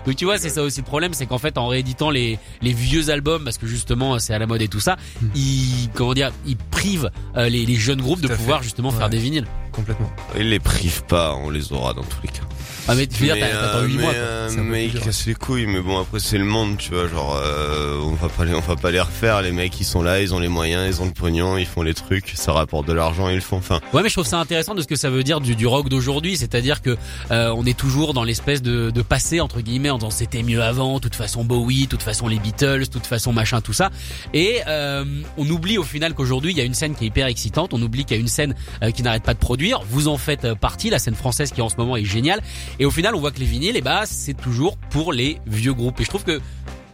Donc 0.05 0.17
tu 0.17 0.25
vois, 0.25 0.37
c'est 0.37 0.49
ça 0.49 0.61
aussi 0.61 0.81
le 0.81 0.85
problème, 0.85 1.13
c'est 1.13 1.25
qu'en 1.25 1.37
fait 1.37 1.57
en 1.57 1.67
rééditant 1.67 2.09
les 2.09 2.37
les 2.61 2.73
vieux 2.73 3.09
albums, 3.09 3.45
parce 3.45 3.57
que 3.57 3.67
justement 3.67 4.19
c'est 4.19 4.33
à 4.33 4.39
la 4.39 4.45
mode 4.47 4.61
et 4.61 4.67
tout 4.67 4.81
ça, 4.81 4.97
ils 5.33 5.89
comment 5.93 6.13
dire, 6.13 6.31
ils 6.45 6.57
privent 6.57 7.09
euh, 7.37 7.47
les, 7.47 7.65
les 7.65 7.75
jeunes 7.75 8.01
groupes 8.01 8.21
Tout 8.21 8.27
de 8.27 8.35
pouvoir 8.35 8.59
fait. 8.59 8.63
justement 8.65 8.89
Ouais. 8.89 8.97
faire 8.97 9.09
des 9.09 9.17
vinyles. 9.17 9.47
Complètement. 9.71 10.11
Ils 10.37 10.49
les 10.49 10.59
privent 10.59 11.03
pas, 11.05 11.33
on 11.35 11.49
les 11.49 11.71
aura 11.71 11.93
dans 11.93 12.03
tous 12.03 12.21
les 12.21 12.27
cas. 12.27 12.41
Ah 12.87 12.95
mais 12.95 13.07
tu 13.07 13.23
veux 13.25 13.33
dire, 13.33 13.39
t'attends 13.39 13.77
euh, 13.79 13.85
8 13.87 13.95
mais, 13.95 14.01
mois. 14.03 14.11
quoi. 14.11 14.21
euh, 14.21 14.49
mais 14.57 14.85
ils 14.87 14.99
cassent 14.99 15.25
les 15.25 15.35
couilles, 15.35 15.65
mais 15.67 15.79
bon 15.79 15.99
après 16.01 16.19
c'est 16.19 16.37
le 16.37 16.43
monde, 16.43 16.77
tu 16.77 16.91
vois, 16.91 17.07
genre 17.07 17.39
euh, 17.41 17.97
on 18.03 18.11
va 18.13 18.27
pas 18.27 18.43
les, 18.43 18.53
on 18.53 18.59
va 18.59 18.75
pas 18.75 18.91
les 18.91 18.99
refaire, 18.99 19.41
les 19.41 19.53
mecs 19.53 19.79
ils 19.79 19.85
sont 19.85 20.01
là, 20.01 20.19
ils 20.21 20.33
ont 20.33 20.39
les 20.39 20.49
moyens, 20.49 20.97
ils 20.97 21.01
ont 21.01 21.05
le 21.05 21.11
pognon, 21.13 21.57
ils 21.57 21.65
font 21.65 21.81
les 21.81 21.93
trucs, 21.93 22.33
ça 22.35 22.51
rapporte 22.51 22.85
de 22.85 22.91
l'argent, 22.93 23.29
ils 23.29 23.35
le 23.35 23.41
font. 23.41 23.57
Enfin, 23.57 23.79
Ouais, 23.93 24.01
mais 24.03 24.09
je 24.09 24.15
trouve 24.15 24.25
ça 24.25 24.37
intéressant 24.39 24.75
de 24.75 24.81
ce 24.81 24.87
que 24.87 24.97
ça 24.97 25.09
veut 25.09 25.23
dire 25.23 25.39
du, 25.39 25.55
du 25.55 25.65
rock 25.65 25.87
d'aujourd'hui, 25.87 26.35
c'est-à-dire 26.35 26.81
que 26.81 26.97
euh, 27.31 27.53
on 27.55 27.65
est 27.65 27.77
toujours 27.77 28.13
dans 28.13 28.25
l'espèce 28.25 28.61
de, 28.61 28.89
de 28.89 29.01
passé 29.01 29.39
entre 29.39 29.61
guillemets, 29.61 29.89
en 29.89 29.97
disant 29.97 30.11
c'était 30.11 30.43
mieux 30.43 30.61
avant, 30.61 30.99
toute 30.99 31.15
façon 31.15 31.45
Bowie, 31.45 31.87
toute 31.87 32.03
façon 32.03 32.27
les 32.27 32.39
Beatles, 32.39 32.87
toute 32.89 33.05
façon 33.05 33.31
machin, 33.31 33.61
tout 33.61 33.71
ça, 33.73 33.91
et 34.33 34.59
euh, 34.67 35.05
on 35.37 35.49
oublie 35.49 35.77
au 35.77 35.83
final 35.83 36.13
qu'aujourd'hui 36.13 36.51
il 36.51 36.57
y 36.57 36.61
a 36.61 36.65
une 36.65 36.73
scène 36.73 36.95
qui 36.95 37.05
est 37.05 37.07
hyper 37.07 37.27
excitante, 37.27 37.73
on 37.73 37.81
oublie 37.81 38.03
qu'il 38.03 38.17
y 38.17 38.19
a 38.19 38.21
une 38.21 38.27
scène 38.27 38.55
euh, 38.83 38.91
qui 38.91 39.03
n'arrête 39.03 39.23
pas 39.23 39.33
de 39.33 39.39
produire. 39.39 39.79
Vous 39.89 40.09
en 40.09 40.17
faites 40.17 40.53
partie, 40.55 40.89
la 40.89 40.99
scène 40.99 41.15
française 41.15 41.51
qui 41.51 41.61
en 41.61 41.69
ce 41.69 41.75
moment 41.77 41.95
est 41.95 42.03
géniale, 42.03 42.41
et 42.79 42.85
au 42.85 42.91
final 42.91 43.15
on 43.15 43.19
voit 43.19 43.31
que 43.31 43.39
les 43.39 43.45
vinyles, 43.45 43.75
et 43.77 43.81
bah 43.81 44.03
c'est 44.05 44.33
toujours 44.33 44.77
pour 44.77 45.13
les 45.13 45.39
vieux 45.47 45.73
groupes, 45.73 45.99
et 45.99 46.03
je 46.03 46.09
trouve 46.09 46.23
que 46.23 46.39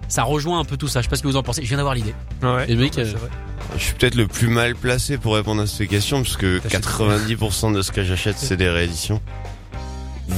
ça 0.08 0.24
rejoint 0.24 0.60
un 0.60 0.66
peu 0.66 0.76
tout 0.78 0.88
ça. 0.88 1.02
Je 1.02 1.04
sais 1.06 1.10
pas 1.10 1.16
ce 1.18 1.22
que 1.24 1.28
vous 1.28 1.36
en 1.36 1.44
pensez. 1.44 1.62
Je 1.62 1.68
viens 1.68 1.78
d'avoir 1.78 1.94
l'idée. 1.94 2.16
Ouais. 2.42 2.66
Les 2.66 2.76
mecs, 2.76 2.98
euh, 2.98 3.06
je 3.78 3.84
suis 3.84 3.94
peut-être 3.94 4.16
le 4.16 4.26
plus 4.28 4.48
mal 4.48 4.76
placé 4.76 5.18
pour 5.20 5.36
répondre 5.36 5.62
à 5.62 5.68
ces 5.68 5.86
questions 5.88 6.24
parce 6.24 6.36
que 6.38 6.58
T'achètes 6.60 6.84
90% 6.86 7.74
de 7.76 7.82
ce 7.84 7.92
que 7.92 8.04
j'achète 8.04 8.38
c'est 8.40 8.58
des 8.58 8.70
rééditions 8.70 9.22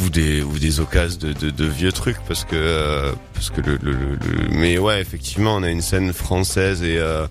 ou 0.03 0.09
des 0.09 0.41
ou 0.41 0.57
des 0.59 0.79
occasions 0.81 1.17
de, 1.21 1.31
de, 1.33 1.49
de 1.49 1.65
vieux 1.65 1.91
trucs 1.93 2.19
parce 2.27 2.43
que 2.43 2.55
euh, 2.55 3.11
parce 3.33 3.49
que 3.49 3.61
le, 3.61 3.77
le, 3.81 3.91
le- 3.93 4.15
le- 4.15 4.49
mais 4.51 4.77
ouais 4.77 4.99
effectivement 5.01 5.55
on 5.55 5.63
a 5.63 5.69
une 5.69 5.81
scène 5.81 6.11
française 6.13 6.81
et 6.83 6.97
euh, 6.97 7.25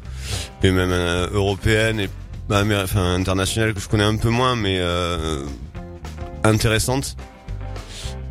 et 0.62 0.70
même 0.70 0.90
euh, 0.92 1.27
européenne 1.33 2.01
et 2.01 2.09
bah, 2.49 2.62
améri- 2.62 2.83
enfin 2.85 3.14
internationale 3.14 3.73
que 3.75 3.81
je 3.81 3.88
connais 3.88 4.05
un 4.05 4.16
peu 4.16 4.29
moins 4.31 4.57
mais 4.57 4.77
euh, 4.79 5.42
intéressante 6.44 7.16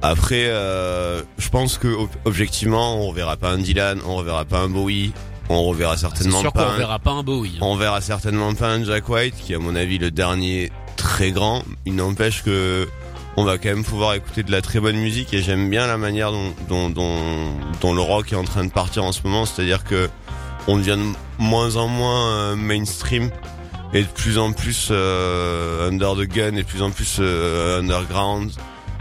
après 0.02 0.46
euh, 0.48 1.22
je 1.38 1.50
pense 1.50 1.78
que 1.78 1.88
ob- 1.88 2.10
objectivement 2.26 2.98
on 2.98 3.08
reverra 3.10 3.36
pas 3.38 3.50
un 3.52 3.58
Dylan 3.58 4.00
on 4.06 4.16
reverra 4.16 4.46
pas 4.46 4.60
un 4.60 4.70
Bowie 4.70 5.12
on 5.50 5.64
reverra 5.64 5.96
c'est 5.96 6.02
certainement 6.02 6.42
sûr 6.42 6.54
pas 6.54 6.66
qu'on 6.66 6.72
un- 6.74 6.78
verra 6.78 7.00
pas 7.00 7.12
un 7.12 7.24
Bowie. 7.24 7.54
hein. 7.56 7.60
on 7.66 7.76
verra 7.76 8.02
certainement 8.02 8.54
pas 8.54 8.70
un 8.70 8.84
Jack 8.84 9.10
White, 9.10 9.36
qui 9.38 9.54
est 9.54 9.56
à 9.56 9.60
mon 9.60 9.76
avis 9.76 9.98
le 9.98 10.12
dernier 10.12 10.72
très 10.96 11.32
grand. 11.32 11.64
Il 11.86 11.96
n'empêche 11.96 12.44
que 12.44 12.88
on 13.38 13.46
va 13.46 13.58
quand 13.58 13.70
même 13.70 13.84
pouvoir 13.86 14.14
écouter 14.14 14.44
de 14.44 14.52
la 14.52 14.62
très 14.62 14.80
bonne 14.80 14.98
musique 14.98 15.34
et 15.34 15.42
j'aime 15.42 15.70
bien 15.70 15.88
la 15.88 15.98
manière 15.98 16.32
dont, 16.32 16.54
dont, 16.68 16.90
dont, 16.90 17.54
dont 17.82 17.94
le 17.96 18.02
rock 18.02 18.32
est 18.34 18.36
en 18.36 18.44
train 18.44 18.66
de 18.66 18.72
partir 18.72 19.04
en 19.06 19.12
ce 19.12 19.22
moment. 19.24 19.46
C'est-à-dire 19.46 19.84
que 19.86 20.10
on 20.68 20.78
devient 20.78 20.98
de 20.98 21.14
moins 21.44 21.78
en 21.78 21.88
moins 21.88 22.28
euh, 22.32 22.56
mainstream 22.56 23.32
et 23.94 24.02
de 24.04 24.08
plus 24.08 24.38
en 24.38 24.52
plus 24.52 24.90
euh, 24.92 25.88
under 25.90 26.14
the 26.16 26.28
gun 26.28 26.50
et 26.56 26.64
de 26.64 26.68
plus 26.68 26.82
en 26.84 26.92
plus 26.92 27.18
euh, 27.22 27.80
underground. 27.80 28.52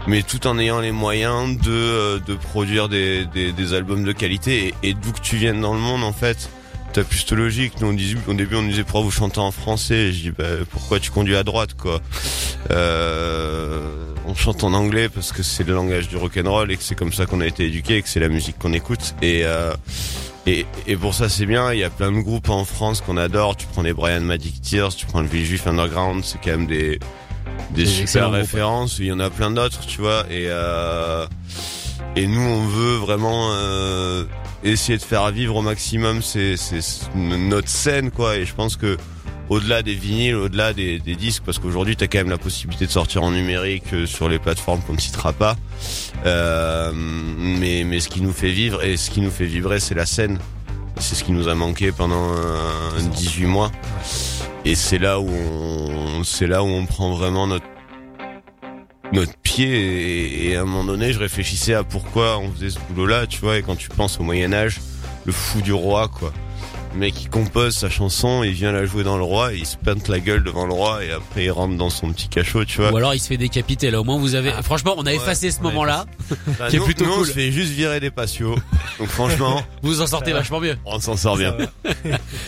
Mais 0.07 0.23
tout 0.23 0.47
en 0.47 0.57
ayant 0.57 0.79
les 0.79 0.91
moyens 0.91 1.57
de, 1.57 1.71
euh, 1.71 2.19
de 2.19 2.33
produire 2.33 2.89
des, 2.89 3.25
des, 3.25 3.51
des 3.51 3.73
albums 3.73 4.03
de 4.03 4.11
qualité 4.11 4.73
et, 4.81 4.93
d'où 4.93 5.11
que 5.11 5.21
tu 5.21 5.35
viennes 5.35 5.61
dans 5.61 5.73
le 5.73 5.79
monde 5.79 6.03
en 6.03 6.13
fait 6.13 6.49
t'as 6.91 7.03
plus 7.03 7.25
de 7.25 7.35
logique. 7.35 7.73
Nous, 7.81 7.87
on 7.87 7.93
disait, 7.93 8.17
au 8.27 8.33
début, 8.33 8.55
on 8.55 8.61
nous 8.61 8.69
disait 8.69 8.83
pourquoi 8.83 9.01
vous 9.01 9.11
chantez 9.11 9.39
en 9.39 9.51
français? 9.51 10.11
Je 10.11 10.21
dis, 10.21 10.31
bah, 10.31 10.45
pourquoi 10.71 10.99
tu 10.99 11.11
conduis 11.11 11.35
à 11.35 11.43
droite, 11.43 11.75
quoi? 11.75 12.01
Euh, 12.71 13.79
on 14.25 14.35
chante 14.35 14.63
en 14.63 14.73
anglais 14.73 15.09
parce 15.09 15.31
que 15.31 15.43
c'est 15.43 15.63
le 15.63 15.73
langage 15.73 16.07
du 16.07 16.17
rock'n'roll 16.17 16.71
et 16.71 16.77
que 16.77 16.83
c'est 16.83 16.95
comme 16.95 17.13
ça 17.13 17.25
qu'on 17.25 17.41
a 17.41 17.47
été 17.47 17.65
éduqué 17.65 17.97
et 17.97 18.01
que 18.01 18.09
c'est 18.09 18.19
la 18.19 18.29
musique 18.29 18.57
qu'on 18.59 18.73
écoute. 18.73 19.15
Et, 19.21 19.41
euh, 19.43 19.73
et, 20.45 20.65
et 20.87 20.95
pour 20.95 21.13
ça, 21.13 21.29
c'est 21.29 21.45
bien. 21.45 21.71
Il 21.73 21.79
y 21.79 21.83
a 21.83 21.89
plein 21.89 22.11
de 22.11 22.19
groupes 22.19 22.49
en 22.49 22.65
France 22.65 23.01
qu'on 23.01 23.17
adore. 23.17 23.55
Tu 23.55 23.67
prends 23.67 23.81
les 23.81 23.93
Brian 23.93 24.21
Magic 24.21 24.61
Tears, 24.61 24.95
tu 24.95 25.05
prends 25.05 25.21
le 25.21 25.27
Villejuif 25.27 25.67
Underground, 25.67 26.23
c'est 26.23 26.39
quand 26.43 26.51
même 26.51 26.67
des, 26.67 26.99
des 27.71 27.85
super 27.85 28.31
références. 28.31 28.99
Il 28.99 29.05
y 29.05 29.11
en 29.11 29.19
a 29.19 29.29
plein 29.29 29.51
d'autres, 29.51 29.85
tu 29.85 30.01
vois. 30.01 30.25
Et, 30.29 30.45
euh, 30.47 31.25
et 32.15 32.27
nous, 32.27 32.41
on 32.41 32.65
veut 32.67 32.95
vraiment 32.97 33.49
euh, 33.51 34.25
essayer 34.63 34.97
de 34.97 35.03
faire 35.03 35.29
vivre 35.31 35.55
au 35.55 35.61
maximum 35.61 36.21
c'est 36.21 36.57
c'est 36.57 36.79
notre 37.15 37.69
scène, 37.69 38.11
quoi. 38.11 38.37
Et 38.37 38.45
je 38.45 38.53
pense 38.53 38.75
que 38.75 38.97
au-delà 39.49 39.81
des 39.81 39.95
vinyles, 39.95 40.35
au-delà 40.35 40.73
des, 40.73 40.99
des 40.99 41.15
disques, 41.15 41.43
parce 41.43 41.57
qu'aujourd'hui, 41.57 41.95
t'as 41.95 42.07
quand 42.07 42.19
même 42.19 42.29
la 42.29 42.37
possibilité 42.37 42.85
de 42.85 42.91
sortir 42.91 43.23
en 43.23 43.31
numérique 43.31 43.93
euh, 43.93 44.05
sur 44.05 44.29
les 44.29 44.39
plateformes 44.39 44.81
qu'on 44.81 44.93
ne 44.93 44.99
citera 44.99 45.33
pas. 45.33 45.55
Euh, 46.25 46.91
mais 46.93 47.83
mais 47.83 47.99
ce 47.99 48.09
qui 48.09 48.21
nous 48.21 48.33
fait 48.33 48.51
vivre 48.51 48.83
et 48.83 48.97
ce 48.97 49.09
qui 49.09 49.21
nous 49.21 49.31
fait 49.31 49.45
vibrer, 49.45 49.79
c'est 49.79 49.95
la 49.95 50.05
scène. 50.05 50.37
C'est 50.99 51.15
ce 51.15 51.23
qui 51.23 51.31
nous 51.31 51.47
a 51.47 51.55
manqué 51.55 51.91
pendant 51.91 52.33
euh, 52.33 52.99
18 53.13 53.45
mois. 53.45 53.71
Et 54.65 54.75
c'est 54.75 54.97
là 54.97 55.19
où 55.19 55.29
on, 55.29 56.23
c'est 56.23 56.47
prend 56.87 57.13
vraiment 57.13 57.47
notre 57.47 57.65
notre 59.11 59.35
pied. 59.37 59.67
Et, 59.67 60.49
et 60.49 60.55
à 60.55 60.61
un 60.61 60.65
moment 60.65 60.83
donné 60.83 61.13
je 61.13 61.19
réfléchissais 61.19 61.73
à 61.73 61.83
pourquoi 61.83 62.37
on 62.37 62.51
faisait 62.51 62.69
ce 62.69 62.79
boulot 62.89 63.07
là 63.07 63.27
tu 63.27 63.39
vois. 63.39 63.57
Et 63.57 63.63
quand 63.63 63.77
tu 63.77 63.89
penses 63.89 64.19
au 64.19 64.23
Moyen 64.23 64.53
Âge 64.53 64.79
le 65.25 65.31
fou 65.31 65.61
du 65.61 65.73
roi 65.73 66.07
quoi 66.07 66.31
Le 66.93 66.97
mec 66.99 67.21
il 67.21 67.29
compose 67.29 67.75
sa 67.75 67.89
chanson, 67.89 68.41
il 68.43 68.51
vient 68.53 68.71
la 68.71 68.85
jouer 68.85 69.03
dans 69.03 69.17
le 69.17 69.23
roi, 69.23 69.53
et 69.53 69.57
il 69.57 69.65
se 69.65 69.77
peinte 69.77 70.07
la 70.07 70.19
gueule 70.19 70.43
devant 70.43 70.65
le 70.65 70.73
roi 70.73 71.03
et 71.05 71.11
après 71.11 71.45
il 71.45 71.51
rentre 71.51 71.77
dans 71.77 71.91
son 71.91 72.11
petit 72.11 72.27
cachot, 72.29 72.65
tu 72.65 72.81
vois. 72.81 72.91
Ou 72.91 72.97
alors 72.97 73.13
il 73.13 73.19
se 73.19 73.27
fait 73.27 73.37
décapiter 73.37 73.91
là. 73.91 74.01
Au 74.01 74.03
moins 74.03 74.17
vous 74.17 74.33
avez. 74.35 74.51
Franchement, 74.63 74.95
on 74.97 75.03
a 75.05 75.11
Ouais, 75.11 75.15
effacé 75.15 75.51
ce 75.51 75.61
moment-là. 75.61 76.05
Bah, 76.57 76.67
qui 76.69 76.77
est 76.77 76.79
nous- 76.79 76.85
plutôt 76.85 77.05
nous, 77.05 77.11
on 77.11 77.17
cool. 77.17 77.27
se 77.27 77.31
fait 77.33 77.51
juste 77.51 77.71
virer 77.73 77.99
des 77.99 78.09
patios. 78.09 78.55
Donc 78.97 79.07
franchement, 79.09 79.61
Vous 79.83 80.01
en 80.01 80.07
sortez 80.07 80.33
vachement 80.33 80.59
mieux. 80.59 80.77
on 80.85 80.99
s'en 80.99 81.15
sort 81.15 81.37
bien. 81.37 81.55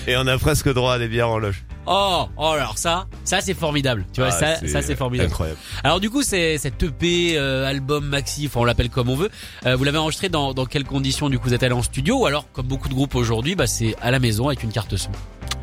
et 0.08 0.18
on 0.18 0.26
a 0.26 0.38
presque 0.40 0.74
droit 0.74 0.94
à 0.96 1.00
des 1.00 1.08
bières 1.08 1.30
en 1.30 1.38
loge. 1.38 1.64
Oh, 1.88 2.26
oh 2.38 2.46
alors 2.50 2.78
ça, 2.78 3.08
ça 3.24 3.42
c'est 3.42 3.54
formidable. 3.56 4.06
Tu 4.14 4.22
vois, 4.22 4.30
Ah, 4.30 4.56
ça, 4.58 4.68
ça 4.68 4.82
c'est 4.82 4.96
formidable. 4.96 5.30
Incroyable. 5.30 5.58
Alors 5.84 6.00
du 6.00 6.10
coup, 6.10 6.22
c'est 6.22 6.58
cette 6.58 6.82
EP, 6.84 7.34
euh, 7.38 7.66
album, 7.66 8.06
maxi, 8.06 8.46
enfin 8.48 8.60
on 8.60 8.66
l'appelle 8.66 8.90
comme 8.90 9.10
on 9.10 9.16
veut. 9.16 9.30
Euh, 9.66 9.76
vous 9.76 9.84
l'avez 9.84 9.98
enregistré 9.98 10.30
dans, 10.30 10.54
dans 10.54 10.66
quelles 10.66 10.84
conditions 10.86 11.30
Du 11.30 11.40
coup, 11.40 11.48
vous 11.48 11.54
êtes 11.56 11.64
allé 11.64 11.74
en 11.74 11.82
studio 11.82 12.20
ou 12.20 12.26
alors, 12.28 12.46
comme 12.54 12.68
beaucoup 12.68 12.88
de 12.88 12.94
groupes 12.94 13.16
aujourd'hui, 13.16 13.56
bah 13.56 13.68
c'est 13.68 13.96
à 14.02 14.12
la 14.12 14.20
maison 14.20 14.48
avec 14.48 14.62
une 14.64 14.72
carte 14.72 14.96
son? 14.96 15.10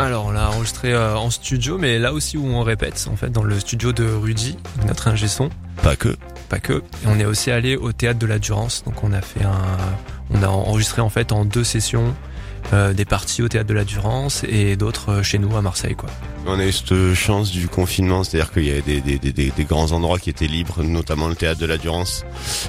Alors 0.00 0.26
on 0.26 0.30
l'a 0.30 0.50
enregistré 0.50 0.92
euh, 0.92 1.16
en 1.16 1.30
studio, 1.30 1.76
mais 1.78 1.98
là 1.98 2.12
aussi 2.12 2.36
où 2.36 2.46
on 2.46 2.62
répète, 2.62 3.08
en 3.12 3.16
fait, 3.16 3.30
dans 3.30 3.42
le 3.42 3.58
studio 3.58 3.92
de 3.92 4.04
Rudy, 4.04 4.56
notre 4.86 5.08
ingé 5.08 5.26
son, 5.28 5.50
Pas 5.82 5.96
que. 5.96 6.16
pas 6.48 6.58
que. 6.60 6.74
Et 6.74 7.06
on 7.06 7.18
est 7.18 7.24
aussi 7.24 7.50
allé 7.50 7.76
au 7.76 7.92
théâtre 7.92 8.18
de 8.18 8.26
la 8.26 8.38
Durance, 8.38 8.82
donc 8.84 9.02
on 9.02 9.12
a 9.12 9.20
fait 9.20 9.44
un, 9.44 9.76
on 10.32 10.42
a 10.42 10.48
enregistré 10.48 11.00
en 11.00 11.08
fait 11.10 11.32
en 11.32 11.44
deux 11.44 11.64
sessions. 11.64 12.14
Euh, 12.72 12.92
des 12.92 13.04
parties 13.04 13.42
au 13.42 13.48
théâtre 13.48 13.68
de 13.68 13.74
la 13.74 13.84
Durance 13.84 14.44
et 14.48 14.76
d'autres 14.76 15.10
euh, 15.10 15.22
chez 15.22 15.38
nous 15.38 15.56
à 15.56 15.62
Marseille 15.62 15.94
quoi. 15.94 16.08
On 16.46 16.58
a 16.58 16.64
eu 16.64 16.72
cette 16.72 17.12
chance 17.14 17.50
du 17.50 17.68
confinement, 17.68 18.24
c'est-à-dire 18.24 18.50
qu'il 18.52 18.64
y 18.64 18.70
avait 18.70 18.80
des, 18.80 19.00
des, 19.02 19.18
des, 19.18 19.32
des- 19.32 19.50
des 19.50 19.64
grands 19.64 19.92
endroits 19.92 20.18
qui 20.18 20.30
étaient 20.30 20.46
libres, 20.46 20.82
notamment 20.82 21.28
le 21.28 21.34
théâtre 21.36 21.60
de 21.60 21.66
la 21.66 21.76
Durance, 21.76 22.24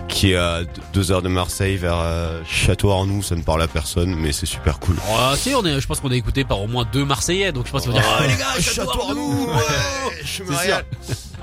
qui 0.10 0.32
est 0.32 0.36
à 0.36 0.62
deux 0.91 1.12
heures 1.13 1.21
de 1.21 1.30
Marseille, 1.30 1.78
vers 1.78 1.97
euh, 1.97 2.41
Château-Arnoux, 2.45 3.23
ça 3.23 3.36
ne 3.36 3.41
parle 3.41 3.62
à 3.62 3.67
personne, 3.69 4.15
mais 4.15 4.34
c'est 4.34 4.45
super 4.47 4.80
cool. 4.80 4.95
Oh, 5.10 5.15
tu 5.36 5.39
sais, 5.52 5.56
on 5.56 5.63
est, 5.65 5.80
je 5.80 5.88
pense 5.88 6.02
qu'on 6.02 6.12
est 6.12 6.17
écouté 6.17 6.43
par 6.43 6.60
au 6.62 6.67
moins 6.67 6.86
deux 6.91 7.06
Marseillais, 7.06 7.54
donc 7.54 7.67
je 7.67 7.71
pense 7.71 7.84
qu'ils 7.84 7.91
vont 7.91 7.97
dire. 7.99 8.08
Ah, 8.10 8.19
Oh, 8.23 8.28
les 8.28 8.36
gars, 8.36 8.60
Château-Arnoux, 8.62 9.45
ouais, 9.47 10.15
je 10.25 10.43
me 10.43 10.52
C'est 10.52 10.58
régale. 10.62 10.86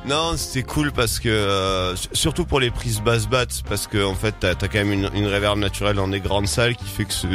Non, 0.07 0.35
c'était 0.37 0.63
cool 0.63 0.93
parce 0.93 1.19
que 1.19 1.29
euh, 1.31 1.97
surtout 2.13 2.45
pour 2.45 2.61
les 2.61 2.71
prises 2.71 3.01
basse 3.01 3.27
batte 3.29 3.63
parce 3.69 3.87
que 3.89 4.05
en 4.05 4.15
fait 4.15 4.35
t'as 4.39 4.51
as 4.51 4.55
quand 4.55 4.75
même 4.75 4.93
une, 4.93 5.11
une 5.15 5.27
réverb 5.27 5.59
naturelle 5.59 5.97
dans 5.97 6.07
des 6.07 6.21
grandes 6.21 6.47
salles 6.47 6.77
qui 6.77 6.85
fait 6.85 7.05
que 7.07 7.13
ce 7.13 7.27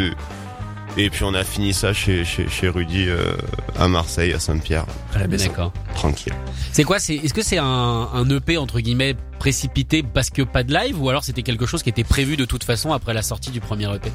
et 0.98 1.10
puis 1.10 1.24
on 1.24 1.34
a 1.34 1.44
fini 1.44 1.74
ça 1.74 1.94
chez 1.94 2.26
chez, 2.26 2.48
chez 2.50 2.68
Rudy 2.70 3.06
euh, 3.08 3.34
à 3.80 3.88
Marseille 3.88 4.34
à 4.34 4.40
Saint-Pierre 4.40 4.86
À 5.16 5.20
la 5.20 5.28
maison. 5.28 5.48
D'accord. 5.48 5.72
tranquille. 5.96 6.34
C'est 6.74 6.84
quoi 6.84 7.00
C'est 7.00 7.16
est-ce 7.16 7.34
que 7.34 7.42
c'est 7.42 7.58
un, 7.58 7.66
un 7.66 8.30
EP 8.30 8.58
entre 8.58 8.80
guillemets 8.80 9.16
précipité 9.40 10.04
parce 10.04 10.30
que 10.30 10.42
pas 10.42 10.64
de 10.64 10.74
live 10.74 11.02
ou 11.02 11.10
alors 11.10 11.24
c'était 11.24 11.44
quelque 11.44 11.66
chose 11.66 11.82
qui 11.84 11.90
était 11.90 12.04
prévu 12.04 12.36
de 12.38 12.46
toute 12.46 12.64
façon 12.64 12.92
après 12.94 13.14
la 13.14 13.22
sortie 13.22 13.52
du 13.52 13.60
premier 13.60 13.86
EP 13.96 14.12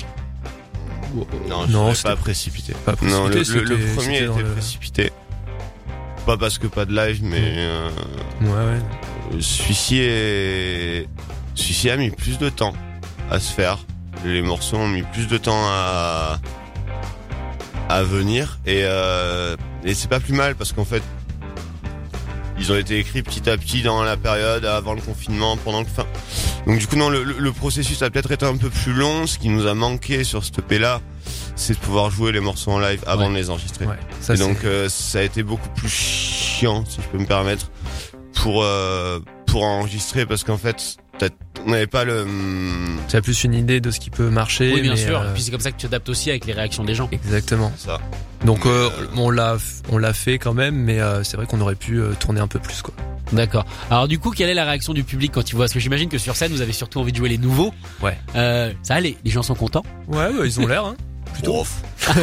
Non, 1.48 1.66
Non, 1.68 1.90
je 1.90 1.96
c'était 1.96 2.08
pas 2.10 2.16
précipité. 2.16 2.72
pas 2.84 2.94
Non, 3.02 3.24
le, 3.28 3.30
précipité, 3.36 3.64
le- 3.64 3.76
le 3.76 3.94
premier 3.94 4.16
était 4.22 4.42
le- 4.42 4.52
précipité. 4.52 5.12
Pas 6.26 6.36
parce 6.36 6.58
que 6.58 6.66
pas 6.66 6.84
de 6.84 6.94
live, 6.94 7.20
mais 7.22 7.38
euh, 7.40 7.88
Ouais 8.42 8.48
ouais. 9.34 9.40
celui-ci 9.40 9.98
est 10.00 11.08
celui-ci 11.54 11.88
a 11.88 11.96
mis 11.96 12.10
plus 12.10 12.38
de 12.38 12.48
temps 12.48 12.74
à 13.30 13.38
se 13.40 13.52
faire. 13.52 13.78
Les 14.24 14.42
morceaux 14.42 14.76
ont 14.76 14.88
mis 14.88 15.02
plus 15.02 15.26
de 15.28 15.38
temps 15.38 15.64
à 15.68 16.38
à 17.96 18.02
venir 18.02 18.58
et 18.66 18.82
euh, 18.84 19.56
et 19.84 19.94
c'est 19.94 20.08
pas 20.08 20.20
plus 20.20 20.34
mal 20.34 20.54
parce 20.54 20.72
qu'en 20.72 20.84
fait 20.84 21.02
ils 22.58 22.72
ont 22.72 22.76
été 22.76 22.98
écrits 22.98 23.22
petit 23.22 23.48
à 23.50 23.56
petit 23.58 23.82
dans 23.82 24.02
la 24.02 24.16
période 24.16 24.64
avant 24.64 24.94
le 24.94 25.00
confinement, 25.02 25.56
pendant 25.58 25.80
le 25.80 25.86
fin. 25.86 26.06
Donc 26.66 26.78
du 26.78 26.86
coup 26.86 26.96
non, 26.96 27.10
le, 27.10 27.22
le- 27.22 27.52
processus 27.52 28.00
a 28.02 28.08
peut-être 28.10 28.32
été 28.32 28.46
un 28.46 28.56
peu 28.56 28.70
plus 28.70 28.94
long. 28.94 29.26
Ce 29.26 29.38
qui 29.38 29.48
nous 29.50 29.66
a 29.66 29.74
manqué 29.74 30.24
sur 30.24 30.42
cette 30.44 30.58
EP 30.60 30.78
là, 30.78 31.00
c'est 31.54 31.74
de 31.74 31.78
pouvoir 31.78 32.10
jouer 32.10 32.32
les 32.32 32.40
morceaux 32.40 32.70
en 32.72 32.78
live 32.78 33.02
avant 33.06 33.24
Ouais. 33.26 33.32
de 33.32 33.34
les 33.36 33.50
enregistrer. 33.50 33.84
Ouais. 33.86 33.98
Ça, 34.20 34.34
Et 34.34 34.38
donc 34.38 34.64
euh, 34.64 34.88
ça 34.88 35.18
a 35.18 35.22
été 35.22 35.42
beaucoup 35.42 35.68
plus 35.70 35.88
chiant, 35.90 36.84
si 36.88 37.00
je 37.02 37.06
peux 37.08 37.18
me 37.18 37.26
permettre, 37.26 37.70
pour 38.34 38.62
euh, 38.62 39.20
pour 39.46 39.62
enregistrer 39.64 40.24
parce 40.24 40.42
qu'en 40.42 40.58
fait 40.58 40.96
t'as- 41.18 41.28
on 41.66 41.70
n'avait 41.70 41.86
pas 41.86 42.04
le 42.04 42.22
hum, 42.22 42.98
tu 43.08 43.16
as 43.16 43.20
plus 43.22 43.44
une 43.44 43.54
idée 43.54 43.80
de 43.80 43.90
ce 43.90 44.00
qui 44.00 44.10
peut 44.10 44.30
marcher. 44.30 44.72
Oui, 44.72 44.80
bien 44.82 44.92
mais, 44.92 44.96
sûr. 44.96 45.20
euh, 45.20 45.30
Et 45.30 45.34
puis 45.34 45.42
c'est 45.42 45.50
comme 45.50 45.60
ça 45.60 45.72
que 45.72 45.76
tu 45.78 45.86
adaptes 45.86 46.08
aussi 46.08 46.30
avec 46.30 46.46
les 46.46 46.52
réactions 46.52 46.84
des 46.84 46.94
gens. 46.94 47.08
Exactement. 47.12 47.72
ça. 47.76 47.98
Donc 48.44 48.66
euh, 48.66 48.88
euh, 48.98 49.06
on 49.16 49.30
l'a 49.30 49.56
on 49.90 49.98
l'a 49.98 50.12
fait 50.12 50.38
quand 50.38 50.54
même, 50.54 50.76
mais 50.76 51.00
euh, 51.00 51.24
c'est 51.24 51.36
vrai 51.36 51.46
qu'on 51.46 51.60
aurait 51.60 51.74
pu 51.74 51.98
euh, 52.00 52.12
tourner 52.18 52.40
un 52.40 52.48
peu 52.48 52.58
plus 52.58 52.82
quoi. 52.82 52.94
D'accord. 53.32 53.66
Alors 53.90 54.06
du 54.06 54.18
coup, 54.20 54.30
quelle 54.30 54.48
est 54.48 54.54
la 54.54 54.64
réaction 54.64 54.92
du 54.94 55.02
public 55.02 55.32
quand 55.32 55.50
ils 55.50 55.54
voient? 55.56 55.64
Parce 55.64 55.72
que 55.72 55.80
j'imagine 55.80 56.08
que 56.08 56.18
sur 56.18 56.36
scène, 56.36 56.52
vous 56.52 56.60
avez 56.60 56.72
surtout 56.72 57.00
envie 57.00 57.10
de 57.10 57.16
jouer 57.16 57.28
les 57.28 57.38
nouveaux. 57.38 57.74
Ouais. 58.00 58.16
Euh, 58.36 58.72
ça, 58.82 59.00
les, 59.00 59.16
les 59.24 59.30
gens 59.32 59.42
sont 59.42 59.56
contents. 59.56 59.82
Ouais, 60.06 60.28
ils 60.44 60.60
ont 60.60 60.66
l'air. 60.66 60.84
Hein. 60.84 60.94
Plutôt. 61.34 61.66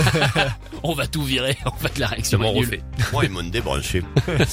On 0.83 0.93
va 0.93 1.05
tout 1.07 1.23
virer. 1.23 1.57
En 1.65 1.75
fait, 1.75 1.97
la 1.99 2.07
réaction 2.07 2.41
est. 2.41 2.81
Moi 3.11 3.25
ils 3.25 3.29
m'ont 3.29 3.43
débranché. 3.43 4.01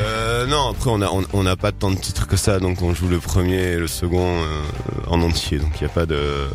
Euh, 0.00 0.46
non, 0.46 0.68
après 0.70 0.90
on 0.90 1.02
a 1.02 1.08
on, 1.10 1.24
on 1.32 1.44
a 1.44 1.56
pas 1.56 1.72
tant 1.72 1.90
de 1.90 1.96
titres 1.96 2.28
que 2.28 2.36
ça, 2.36 2.60
donc 2.60 2.82
on 2.82 2.94
joue 2.94 3.08
le 3.08 3.18
premier 3.18 3.60
et 3.72 3.76
le 3.76 3.88
second 3.88 4.42
euh, 4.42 4.62
en 5.08 5.20
entier, 5.22 5.58
donc 5.58 5.72
il 5.80 5.82
y 5.82 5.86
a 5.86 5.88
pas 5.88 6.06
de. 6.06 6.46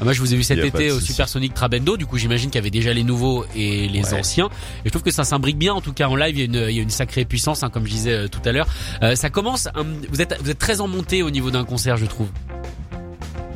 Ah, 0.00 0.04
Moi, 0.04 0.12
je 0.12 0.20
vous 0.20 0.32
ai 0.32 0.36
vu 0.36 0.44
cet 0.44 0.58
été 0.58 0.92
au 0.92 0.94
souci. 1.00 1.08
Supersonic 1.12 1.52
Trabendo. 1.54 1.96
Du 1.96 2.06
coup, 2.06 2.16
j'imagine 2.18 2.50
qu'il 2.50 2.58
y 2.58 2.62
avait 2.62 2.70
déjà 2.70 2.92
les 2.92 3.02
nouveaux 3.04 3.44
et 3.56 3.88
les 3.88 4.12
Ouais. 4.12 4.20
anciens. 4.20 4.46
Et 4.84 4.86
je 4.86 4.90
trouve 4.90 5.02
que 5.02 5.10
ça 5.10 5.24
s'imbrique 5.24 5.58
bien. 5.58 5.74
En 5.74 5.80
tout 5.80 5.92
cas, 5.92 6.08
en 6.08 6.14
live, 6.16 6.36
il 6.36 6.38
y 6.38 6.42
a 6.42 6.44
une, 6.44 6.68
il 6.70 6.76
y 6.76 6.78
a 6.78 6.82
une 6.82 6.90
sacrée 6.90 7.24
puissance, 7.24 7.62
hein, 7.64 7.70
comme 7.70 7.86
je 7.86 7.90
disais 7.90 8.12
euh, 8.12 8.28
tout 8.28 8.40
à 8.44 8.52
l'heure. 8.52 8.66
Euh, 9.02 9.16
ça 9.16 9.30
commence. 9.30 9.66
hein, 9.74 9.84
vous 10.10 10.20
êtes, 10.20 10.36
vous 10.42 10.50
êtes 10.50 10.58
très 10.58 10.80
en 10.80 10.86
montée 10.88 11.22
au 11.24 11.30
niveau 11.30 11.50
d'un 11.50 11.64
concert, 11.64 11.96
je 11.96 12.06
trouve. 12.06 12.28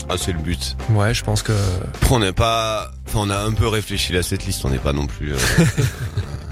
Ah 0.09 0.15
c'est 0.17 0.33
le 0.33 0.39
but. 0.39 0.77
Ouais, 0.91 1.13
je 1.15 1.25
pense 1.25 1.43
que 1.43 1.53
Après 1.95 2.15
on 2.15 2.21
n'est 2.21 2.33
pas, 2.33 2.93
enfin 3.09 3.21
on 3.23 3.31
a 3.31 3.39
un 3.39 3.51
peu 3.53 3.67
réfléchi 3.67 4.17
à 4.17 4.23
cette 4.23 4.47
liste, 4.47 4.65
on 4.65 4.71
n'est 4.71 4.79
pas 4.79 4.93
non 4.93 5.07
plus. 5.09 5.33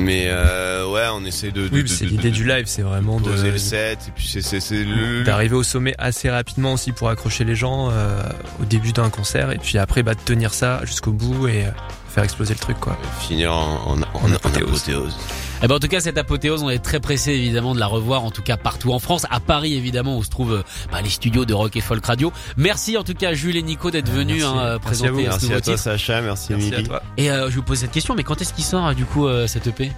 Mais 0.00 0.24
euh, 0.28 0.90
ouais, 0.90 1.06
on 1.12 1.24
essaie 1.24 1.50
de. 1.50 1.68
de- 1.68 1.74
oui, 1.74 1.88
c'est 1.88 2.04
l'idée 2.06 2.30
du 2.30 2.44
live, 2.46 2.64
c'est 2.66 2.82
vraiment 2.82 3.20
de 3.20 3.28
poser 3.30 3.50
le 3.50 3.58
set 3.58 3.98
et 4.08 4.10
puis 4.14 4.26
c'est 4.26 4.84
d'arriver 5.24 5.54
au 5.56 5.62
sommet 5.62 5.94
assez 5.98 6.30
rapidement 6.30 6.72
aussi 6.72 6.92
pour 6.92 7.08
accrocher 7.10 7.44
les 7.44 7.54
gens 7.54 7.90
euh, 7.90 8.22
au 8.60 8.64
début 8.64 8.92
d'un 8.92 9.10
concert 9.10 9.50
et 9.50 9.58
puis 9.58 9.78
après 9.78 10.02
bah 10.02 10.14
de 10.14 10.20
tenir 10.20 10.54
ça 10.54 10.80
jusqu'au 10.84 11.12
bout 11.12 11.48
et 11.48 11.66
euh, 11.66 11.70
faire 12.10 12.24
exploser 12.24 12.54
le 12.54 12.60
truc 12.60 12.78
quoi. 12.80 12.98
finir 13.20 13.52
en, 13.54 13.74
en, 13.86 13.98
en, 13.98 14.02
En 14.14 14.28
en 14.28 14.32
apothéose. 14.34 14.68
apothéose. 14.68 15.16
Eh 15.62 15.68
ben, 15.68 15.74
en 15.74 15.78
tout 15.78 15.88
cas, 15.88 16.00
cette 16.00 16.16
apothéose, 16.16 16.62
on 16.62 16.70
est 16.70 16.78
très 16.78 17.00
pressé 17.00 17.32
évidemment 17.32 17.74
de 17.74 17.80
la 17.80 17.86
revoir, 17.86 18.24
en 18.24 18.30
tout 18.30 18.40
cas 18.42 18.56
partout 18.56 18.92
en 18.92 18.98
France, 18.98 19.26
à 19.30 19.40
Paris 19.40 19.74
évidemment 19.74 20.16
où 20.16 20.24
se 20.24 20.30
trouvent 20.30 20.54
euh, 20.54 20.62
bah, 20.90 21.02
les 21.02 21.10
studios 21.10 21.44
de 21.44 21.52
Rock 21.54 21.76
et 21.76 21.80
Folk 21.82 22.04
Radio. 22.06 22.32
Merci 22.56 22.96
en 22.96 23.04
tout 23.04 23.14
cas 23.14 23.34
Jules 23.34 23.56
et 23.56 23.62
Nico 23.62 23.90
d'être 23.90 24.10
venus 24.10 24.44
hein, 24.44 24.54
euh, 24.58 24.78
Merci 24.82 25.02
présenter 25.02 25.08
à 25.08 25.12
vous. 25.12 25.20
ce 25.20 25.24
Merci 25.28 25.44
nouveau 25.46 25.56
à 25.56 25.60
toi 25.60 25.72
titre. 25.74 25.82
Sacha, 25.84 26.20
merci, 26.22 26.52
Merci 26.52 26.66
à 26.66 26.72
Émilie. 26.74 26.88
toi. 26.88 27.02
Et 27.18 27.30
euh, 27.30 27.50
je 27.50 27.56
vous 27.56 27.62
pose 27.62 27.78
cette 27.78 27.90
question, 27.92 28.14
mais 28.14 28.24
quand 28.24 28.40
est-ce 28.40 28.54
qu'il 28.54 28.64
sort 28.64 28.94
du 28.94 29.04
coup 29.04 29.26
euh, 29.26 29.46
cette 29.46 29.66
EP 29.66 29.92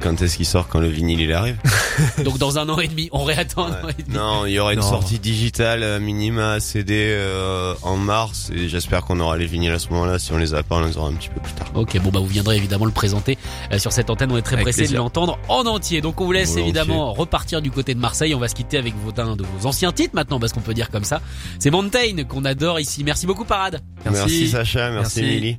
quand 0.00 0.20
est-ce 0.22 0.36
qu'il 0.36 0.46
sort 0.46 0.68
quand 0.68 0.80
le 0.80 0.88
vinyle 0.88 1.20
il 1.20 1.32
arrive 1.32 1.56
Donc 2.24 2.38
dans 2.38 2.58
un 2.58 2.68
an 2.68 2.78
et 2.80 2.88
demi, 2.88 3.08
on 3.12 3.24
réattend 3.24 3.66
un 3.66 3.70
an 3.70 3.86
Ouais. 3.86 3.92
et 3.98 4.02
demi. 4.02 4.16
Non, 4.16 4.44
il 4.46 4.52
y 4.52 4.58
aura 4.58 4.72
une 4.72 4.80
Non. 4.80 4.88
sortie 4.90 5.18
digitale 5.18 5.82
euh, 5.82 6.00
minima 6.00 6.58
CD 6.60 7.06
euh, 7.10 7.74
en 7.82 7.96
mars 7.96 8.50
et 8.54 8.68
j'espère 8.68 9.02
qu'on 9.04 9.20
aura 9.20 9.36
les 9.36 9.46
vinyles 9.46 9.72
à 9.72 9.78
ce 9.78 9.88
moment-là. 9.90 10.18
Si 10.18 10.32
on 10.32 10.38
les 10.38 10.54
a 10.54 10.62
pas, 10.62 10.76
on 10.76 10.84
les 10.84 10.96
aura 10.96 11.08
un 11.08 11.14
petit 11.14 11.28
peu 11.28 11.40
plus 11.40 11.52
tard. 11.52 11.68
Ok, 11.74 11.98
bon 12.00 12.10
bah 12.10 12.20
vous 12.20 12.26
viendrez 12.26 12.56
évidemment 12.56 12.84
le 12.84 12.90
présenter 12.90 13.38
euh, 13.72 13.78
sur 13.78 13.92
cette 13.92 14.10
antenne. 14.10 14.32
On 14.32 14.36
est 14.36 14.42
très 14.42 14.56
pressé 14.60 14.86
de 14.88 14.96
l'entendre 14.96 15.38
en 15.48 15.64
entier. 15.66 16.00
Donc 16.00 16.20
on 16.20 16.24
vous 16.24 16.32
laisse 16.32 16.50
Volontiers. 16.50 16.64
évidemment 16.64 17.12
repartir 17.12 17.62
du 17.62 17.70
côté 17.70 17.94
de 17.94 18.00
Marseille. 18.00 18.34
On 18.34 18.38
va 18.40 18.48
se 18.48 18.54
quitter 18.54 18.78
avec 18.78 18.94
vos, 18.96 19.12
un 19.20 19.36
de 19.36 19.44
vos 19.44 19.66
anciens 19.66 19.92
titres 19.92 20.14
maintenant, 20.14 20.40
parce 20.40 20.52
qu'on 20.52 20.60
peut 20.60 20.74
dire 20.74 20.90
comme 20.90 21.04
ça. 21.04 21.20
C'est 21.58 21.70
Mountain 21.70 22.24
qu'on 22.28 22.44
adore 22.44 22.80
ici. 22.80 23.04
Merci 23.04 23.26
beaucoup 23.26 23.44
Parade. 23.44 23.80
Merci, 24.04 24.48
Sacha, 24.48 24.90
merci, 24.90 25.20
Merci. 25.20 25.20
Émilie. 25.20 25.58